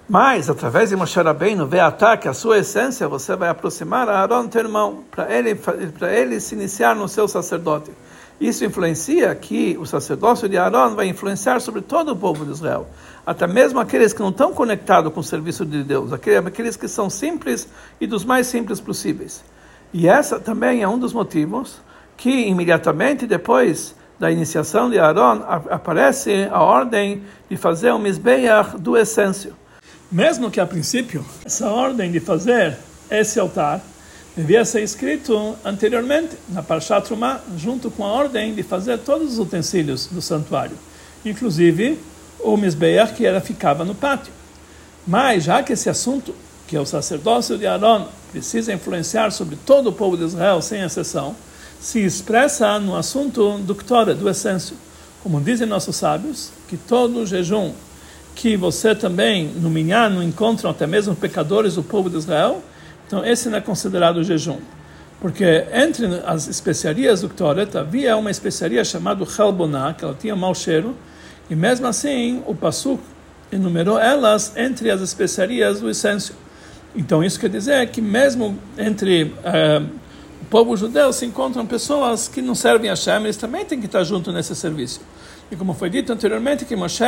Mas, 0.08 0.48
através 0.48 0.90
de 0.90 0.96
Moshe 0.96 1.20
Rabbeinu, 1.20 1.66
vê 1.66 1.80
ataque 1.80 2.28
a 2.28 2.32
sua 2.32 2.58
essência, 2.58 3.08
você 3.08 3.34
vai 3.34 3.48
aproximar 3.48 4.08
a 4.08 4.20
Aaron, 4.20 4.46
teu 4.46 4.60
irmão, 4.62 5.02
para 5.10 5.32
ele, 5.34 5.60
ele 6.14 6.38
se 6.38 6.54
iniciar 6.54 6.94
no 6.94 7.08
seu 7.08 7.26
sacerdote. 7.26 7.90
Isso 8.40 8.64
influencia 8.64 9.34
que 9.34 9.76
o 9.80 9.84
sacerdócio 9.84 10.48
de 10.48 10.56
Aaron 10.56 10.94
vai 10.94 11.08
influenciar 11.08 11.60
sobre 11.60 11.80
todo 11.80 12.12
o 12.12 12.16
povo 12.16 12.44
de 12.44 12.52
Israel, 12.52 12.86
até 13.26 13.48
mesmo 13.48 13.80
aqueles 13.80 14.12
que 14.12 14.20
não 14.20 14.28
estão 14.28 14.52
conectados 14.52 15.12
com 15.12 15.18
o 15.18 15.24
serviço 15.24 15.66
de 15.66 15.82
Deus, 15.82 16.12
aqueles 16.12 16.76
que 16.76 16.86
são 16.86 17.10
simples 17.10 17.66
e 18.00 18.06
dos 18.06 18.24
mais 18.24 18.46
simples 18.46 18.78
possíveis. 18.78 19.42
E 19.92 20.06
essa 20.06 20.38
também 20.38 20.82
é 20.82 20.88
um 20.88 20.98
dos 20.98 21.12
motivos 21.12 21.80
que 22.16 22.46
imediatamente 22.46 23.26
depois 23.26 23.96
da 24.20 24.30
iniciação 24.30 24.88
de 24.88 25.00
Aaron 25.00 25.42
aparece 25.68 26.48
a 26.52 26.62
ordem 26.62 27.24
de 27.50 27.56
fazer 27.56 27.90
o 27.90 27.98
Mizbeach 27.98 28.78
do 28.78 28.96
essêncio. 28.96 29.54
Mesmo 30.10 30.50
que 30.50 30.60
a 30.60 30.66
princípio 30.66 31.26
essa 31.44 31.68
ordem 31.68 32.12
de 32.12 32.20
fazer 32.20 32.76
esse 33.10 33.40
altar 33.40 33.82
devia 34.36 34.64
ser 34.64 34.82
escrito 34.82 35.56
anteriormente 35.64 36.36
na 36.48 36.62
Parshat 36.62 37.06
Trumah, 37.06 37.40
junto 37.56 37.90
com 37.90 38.04
a 38.04 38.12
ordem 38.12 38.54
de 38.54 38.62
fazer 38.62 38.98
todos 38.98 39.32
os 39.32 39.38
utensílios 39.40 40.06
do 40.06 40.22
santuário, 40.22 40.76
inclusive 41.24 41.98
o 42.38 42.56
Mizbeach 42.56 43.14
que 43.14 43.26
era 43.26 43.40
ficava 43.40 43.84
no 43.84 43.94
pátio. 43.96 44.32
Mas 45.04 45.42
já 45.42 45.62
que 45.62 45.72
esse 45.72 45.88
assunto, 45.88 46.34
que 46.68 46.76
é 46.76 46.80
o 46.80 46.86
sacerdócio 46.86 47.58
de 47.58 47.66
Aaron, 47.66 48.06
precisa 48.30 48.72
influenciar 48.72 49.32
sobre 49.32 49.56
todo 49.56 49.88
o 49.88 49.92
povo 49.92 50.16
de 50.16 50.24
Israel, 50.24 50.62
sem 50.62 50.82
exceção, 50.82 51.34
se 51.80 52.04
expressa 52.04 52.78
no 52.78 52.94
assunto 52.94 53.58
do 53.58 53.74
Ktora, 53.74 54.14
do 54.14 54.28
essêncio. 54.28 54.76
Como 55.22 55.40
dizem 55.40 55.66
nossos 55.66 55.96
sábios, 55.96 56.50
que 56.68 56.76
todo 56.76 57.26
jejum 57.26 57.72
que 58.36 58.56
você 58.56 58.94
também, 58.94 59.48
no 59.48 59.70
Minyan, 59.70 60.10
não 60.10 60.22
encontram 60.22 60.70
até 60.70 60.86
mesmo 60.86 61.16
pecadores 61.16 61.74
do 61.74 61.82
povo 61.82 62.08
de 62.10 62.18
Israel, 62.18 62.62
então, 63.06 63.24
esse 63.24 63.48
não 63.48 63.58
é 63.58 63.60
considerado 63.60 64.22
jejum. 64.22 64.58
Porque 65.20 65.64
entre 65.72 66.06
as 66.26 66.46
especiarias 66.46 67.22
do 67.22 67.28
Ktoret 67.28 67.76
havia 67.76 68.16
uma 68.16 68.30
especiaria 68.30 68.84
chamada 68.84 69.24
Helboná, 69.24 69.94
que 69.94 70.04
ela 70.04 70.14
tinha 70.14 70.36
mau 70.36 70.54
cheiro, 70.54 70.94
e 71.48 71.56
mesmo 71.56 71.86
assim 71.86 72.42
o 72.46 72.54
Passuk 72.54 73.00
enumerou 73.50 73.98
elas 73.98 74.52
entre 74.56 74.90
as 74.90 75.00
especiarias 75.00 75.80
do 75.80 75.88
essêncio. 75.88 76.34
Então, 76.94 77.24
isso 77.24 77.40
quer 77.40 77.48
dizer 77.48 77.88
que 77.88 78.02
mesmo 78.02 78.58
entre 78.76 79.24
uh, 79.24 79.86
povo 80.46 80.76
judeu 80.76 81.12
se 81.12 81.26
encontram 81.26 81.66
pessoas 81.66 82.28
que 82.28 82.40
não 82.40 82.54
servem 82.54 82.88
a 82.90 82.94
Hashem, 82.94 83.24
eles 83.24 83.36
também 83.36 83.64
têm 83.64 83.80
que 83.80 83.86
estar 83.86 84.04
junto 84.04 84.32
nesse 84.32 84.54
serviço. 84.54 85.00
E 85.50 85.56
como 85.56 85.74
foi 85.74 85.88
dito 85.88 86.12
anteriormente, 86.12 86.64
que 86.64 86.74
Moshe 86.74 87.04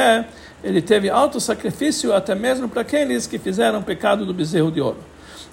ele 0.63 0.81
teve 0.81 1.11
alto 1.11 1.41
sacrifício 1.41 2.13
até 2.13 2.35
mesmo 2.35 2.69
para 2.69 2.83
aqueles 2.83 3.27
que 3.27 3.39
fizeram 3.39 3.81
o 3.81 3.83
pecado 3.83 4.25
do 4.25 4.33
bezerro 4.33 4.71
de 4.71 4.81
ouro. 4.81 4.99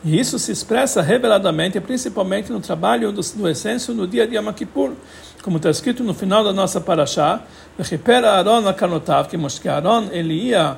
E 0.04 0.20
isso 0.20 0.38
se 0.38 0.52
expressa 0.52 1.02
reveladamente, 1.02 1.80
principalmente 1.80 2.52
no 2.52 2.60
trabalho 2.60 3.12
do, 3.12 3.22
do 3.22 3.50
essêncio 3.50 3.94
no 3.94 4.08
dia 4.08 4.28
de 4.28 4.36
Yom 4.36 4.52
Kippur, 4.54 4.92
como 5.42 5.58
está 5.58 5.70
escrito 5.70 6.04
no 6.04 6.14
final 6.14 6.44
da 6.44 6.54
nossa 6.54 6.80
paraxá, 6.80 7.42
que 9.62 9.68
Aaron 9.68 10.10
ele 10.12 10.34
ia 10.34 10.78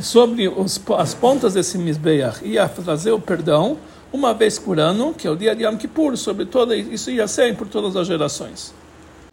sobre 0.00 0.48
os, 0.48 0.80
as 0.96 1.12
pontas 1.12 1.52
desse 1.52 1.76
Mizbeach, 1.76 2.42
ia 2.44 2.66
trazer 2.66 3.12
o 3.12 3.20
perdão 3.20 3.76
uma 4.12 4.34
vez 4.34 4.58
por 4.58 4.78
ano, 4.78 5.14
que 5.14 5.26
é 5.26 5.30
o 5.30 5.36
dia 5.36 5.56
de 5.56 5.64
Yom 5.64 5.76
Kippur, 5.76 6.16
sobre 6.16 6.44
toda, 6.44 6.76
isso 6.76 7.10
ia 7.10 7.26
ser 7.26 7.56
por 7.56 7.66
todas 7.66 7.96
as 7.96 8.06
gerações. 8.06 8.74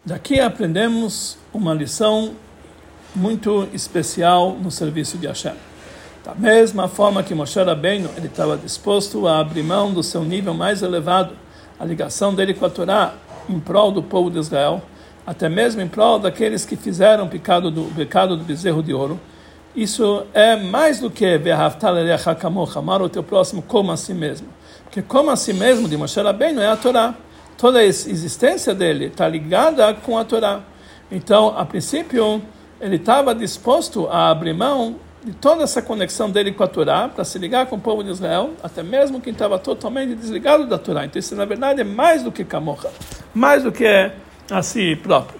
Daqui 0.06 0.39
aprendemos 0.39 1.38
uma 1.54 1.74
lição 1.74 2.34
muito 3.13 3.68
especial 3.74 4.54
no 4.54 4.72
serviço 4.72 5.18
de 5.18 5.28
Hashem. 5.28 5.54
Da 6.24 6.34
mesma 6.34 6.88
forma 6.88 7.24
que 7.24 7.36
Moshe 7.36 7.62
Rabbeinu 7.62 8.10
ele 8.15 8.28
estava 8.28 8.56
disposto 8.56 9.28
a 9.28 9.39
abrir 9.39 9.63
mão 9.63 9.92
do 9.92 10.02
seu 10.02 10.24
nível 10.24 10.54
mais 10.54 10.82
elevado, 10.82 11.34
a 11.80 11.86
ligação 11.86 12.34
dele 12.34 12.54
com 12.54 12.65
a 12.65 12.70
Torá, 12.70 13.13
em 13.50 13.60
prol 13.60 13.92
do 13.92 14.04
povo 14.04 14.30
de 14.30 14.39
Israel, 14.39 14.82
até 15.26 15.50
mesmo 15.50 15.82
em 15.82 15.88
prol 15.88 16.20
daqueles 16.20 16.65
que 16.65 16.76
fizeram 16.76 17.26
o 17.26 17.30
pecado 17.30 17.70
do, 17.70 17.84
pecado 17.96 18.38
do 18.38 18.44
bezerro 18.44 18.82
de 18.82 18.94
ouro, 18.94 19.20
isso 19.76 20.24
é 20.34 20.56
mais 20.56 21.00
do 21.00 21.10
que 21.10 21.26
amar 22.76 23.02
o 23.02 23.10
teu 23.10 23.24
próximo 23.24 23.62
como 23.62 23.92
a 23.92 23.98
si 23.98 24.13
mesmo. 24.13 24.48
Porque 24.89 25.04
como 25.04 25.30
a 25.30 25.36
si 25.36 25.54
mesmo 25.54 25.88
de 25.88 25.95
Moshe 25.95 26.19
Rabbeinu 26.19 26.60
é 26.62 26.67
a 26.67 26.75
Torá. 26.75 27.13
Toda 27.58 27.78
a 27.78 27.86
existência 27.86 28.73
dele 28.73 29.06
está 29.06 29.28
ligada 29.28 29.93
com 29.93 30.17
a 30.17 30.25
Torá. 30.25 30.62
Então, 31.12 31.56
a 31.56 31.63
princípio, 31.63 32.41
ele 32.82 32.95
estava 32.95 33.36
disposto 33.36 34.08
a 34.08 34.32
abrir 34.32 34.54
mão 34.54 34.95
de 35.23 35.34
toda 35.34 35.63
essa 35.63 35.80
conexão 35.80 36.32
dele 36.32 36.54
com 36.54 36.63
a 36.63 36.67
Torá, 36.67 37.08
para 37.08 37.23
se 37.23 37.38
ligar 37.38 37.67
com 37.67 37.75
o 37.75 37.80
povo 37.80 38.04
de 38.04 38.10
Israel, 38.10 38.52
até 38.63 38.82
mesmo 38.82 39.21
quem 39.21 39.34
estava 39.34 39.60
totalmente 39.60 40.15
desligado 40.15 40.65
da 40.65 40.80
Torá. 40.80 41.06
Então 41.06 41.19
isso, 41.19 41.36
na 41.36 41.45
verdade, 41.45 41.82
é 41.82 41.84
mais 41.84 42.23
do 42.23 42.32
que 42.32 42.43
Kamocha, 42.43 42.89
mais 43.34 43.63
do 43.63 43.71
que 43.71 43.86
a 44.49 44.63
si 44.63 44.95
próprio. 44.95 45.39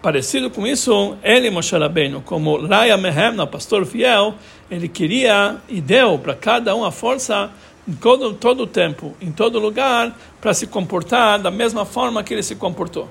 Parecido 0.00 0.50
com 0.50 0.66
isso, 0.66 1.16
ele, 1.22 1.50
Moshe 1.50 1.76
Rabbeinu, 1.76 2.22
como 2.22 2.66
Raya 2.66 2.96
Mehem, 2.96 3.38
o 3.38 3.46
pastor 3.46 3.86
fiel, 3.86 4.34
ele 4.68 4.88
queria 4.88 5.56
e 5.68 5.80
deu 5.80 6.18
para 6.18 6.34
cada 6.34 6.74
um 6.74 6.84
a 6.84 6.90
força 6.90 7.50
em 7.86 7.94
todo, 7.94 8.34
todo 8.34 8.62
o 8.62 8.66
tempo, 8.66 9.16
em 9.20 9.32
todo 9.32 9.58
lugar, 9.58 10.16
para 10.40 10.54
se 10.54 10.66
comportar 10.66 11.40
da 11.40 11.50
mesma 11.50 11.84
forma 11.84 12.22
que 12.22 12.32
ele 12.32 12.42
se 12.42 12.56
comportou. 12.56 13.08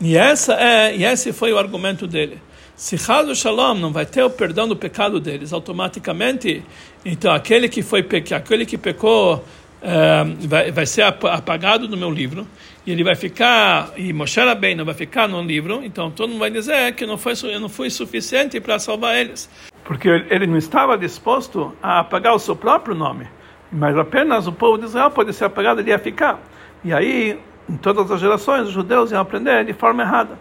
E, 0.00 0.16
essa 0.16 0.54
é, 0.54 0.96
e 0.96 1.04
esse 1.04 1.32
foi 1.32 1.52
o 1.52 1.58
argumento 1.58 2.06
dele. 2.06 2.40
Se 2.74 2.96
Hazu 2.96 3.34
Shalom 3.34 3.74
não 3.74 3.92
vai 3.92 4.06
ter 4.06 4.22
o 4.22 4.30
perdão 4.30 4.66
do 4.66 4.74
pecado 4.74 5.20
deles 5.20 5.52
automaticamente, 5.52 6.64
então 7.04 7.32
aquele 7.32 7.68
que 7.68 7.82
foi 7.82 8.04
aquele 8.34 8.64
que 8.66 8.78
pecou 8.78 9.44
é, 9.82 10.24
vai, 10.46 10.72
vai 10.72 10.86
ser 10.86 11.02
apagado 11.02 11.86
do 11.86 11.96
meu 11.96 12.10
livro 12.10 12.46
e 12.86 12.92
ele 12.92 13.04
vai 13.04 13.14
ficar 13.14 13.92
e 13.96 14.12
Moshe 14.12 14.40
não 14.76 14.84
vai 14.84 14.94
ficar 14.94 15.28
no 15.28 15.42
livro. 15.42 15.82
Então 15.84 16.10
todo 16.10 16.30
mundo 16.30 16.38
vai 16.38 16.50
dizer 16.50 16.94
que 16.94 17.04
não 17.04 17.18
foi 17.18 17.34
eu 17.44 17.60
não 17.60 17.68
fui 17.68 17.90
suficiente 17.90 18.60
para 18.60 18.78
salvar 18.78 19.16
eles, 19.16 19.50
porque 19.84 20.08
ele 20.08 20.46
não 20.46 20.56
estava 20.56 20.96
disposto 20.96 21.72
a 21.82 22.00
apagar 22.00 22.34
o 22.34 22.38
seu 22.38 22.56
próprio 22.56 22.94
nome, 22.94 23.26
mas 23.72 23.96
apenas 23.96 24.46
o 24.46 24.52
povo 24.52 24.76
de 24.76 24.84
Israel 24.84 25.10
pode 25.10 25.32
ser 25.32 25.46
apagado, 25.46 25.80
ele 25.80 25.90
ia 25.90 25.98
ficar. 25.98 26.38
E 26.84 26.92
aí 26.92 27.40
em 27.68 27.76
todas 27.76 28.10
as 28.10 28.20
gerações 28.20 28.68
os 28.68 28.72
judeus 28.72 29.10
iam 29.12 29.20
aprender 29.20 29.64
de 29.64 29.72
forma 29.72 30.02
errada. 30.02 30.38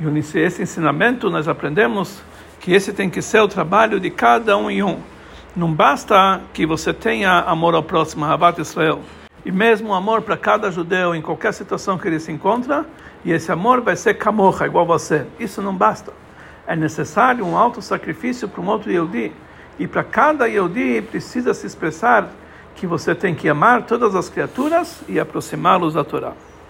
E 0.00 0.38
esse 0.38 0.62
ensinamento 0.62 1.30
nós 1.30 1.46
aprendemos 1.46 2.22
que 2.60 2.72
esse 2.72 2.92
tem 2.92 3.08
que 3.08 3.22
ser 3.22 3.40
o 3.40 3.48
trabalho 3.48 4.00
de 4.00 4.10
cada 4.10 4.56
um 4.56 4.70
e 4.70 4.82
um. 4.82 4.98
Não 5.54 5.72
basta 5.72 6.40
que 6.52 6.66
você 6.66 6.92
tenha 6.92 7.40
amor 7.40 7.74
ao 7.74 7.82
próximo, 7.82 8.24
Rabat 8.24 8.60
Israel, 8.60 9.00
e 9.44 9.50
mesmo 9.50 9.94
amor 9.94 10.22
para 10.22 10.36
cada 10.36 10.70
judeu 10.70 11.14
em 11.14 11.22
qualquer 11.22 11.52
situação 11.52 11.98
que 11.98 12.06
ele 12.06 12.20
se 12.20 12.30
encontra, 12.30 12.84
e 13.24 13.32
esse 13.32 13.50
amor 13.50 13.80
vai 13.80 13.96
ser 13.96 14.14
camorra, 14.14 14.66
igual 14.66 14.86
você. 14.86 15.26
Isso 15.38 15.60
não 15.60 15.74
basta. 15.74 16.12
É 16.66 16.76
necessário 16.76 17.44
um 17.44 17.56
alto 17.56 17.82
sacrifício 17.82 18.48
para 18.48 18.60
um 18.60 18.68
outro 18.68 18.92
Yehudi. 18.92 19.32
E 19.78 19.86
para 19.86 20.04
cada 20.04 20.46
Yehudi 20.46 21.02
precisa 21.02 21.54
se 21.54 21.66
expressar 21.66 22.28
que 22.78 22.86
você 22.86 23.14
tem 23.14 23.34
que 23.34 23.48
amar 23.48 23.86
todas 23.86 24.14
as 24.14 24.28
criaturas 24.28 25.00
e 25.08 25.18
aproximá-los 25.18 25.94
da 25.94 26.04
Torá. 26.04 26.32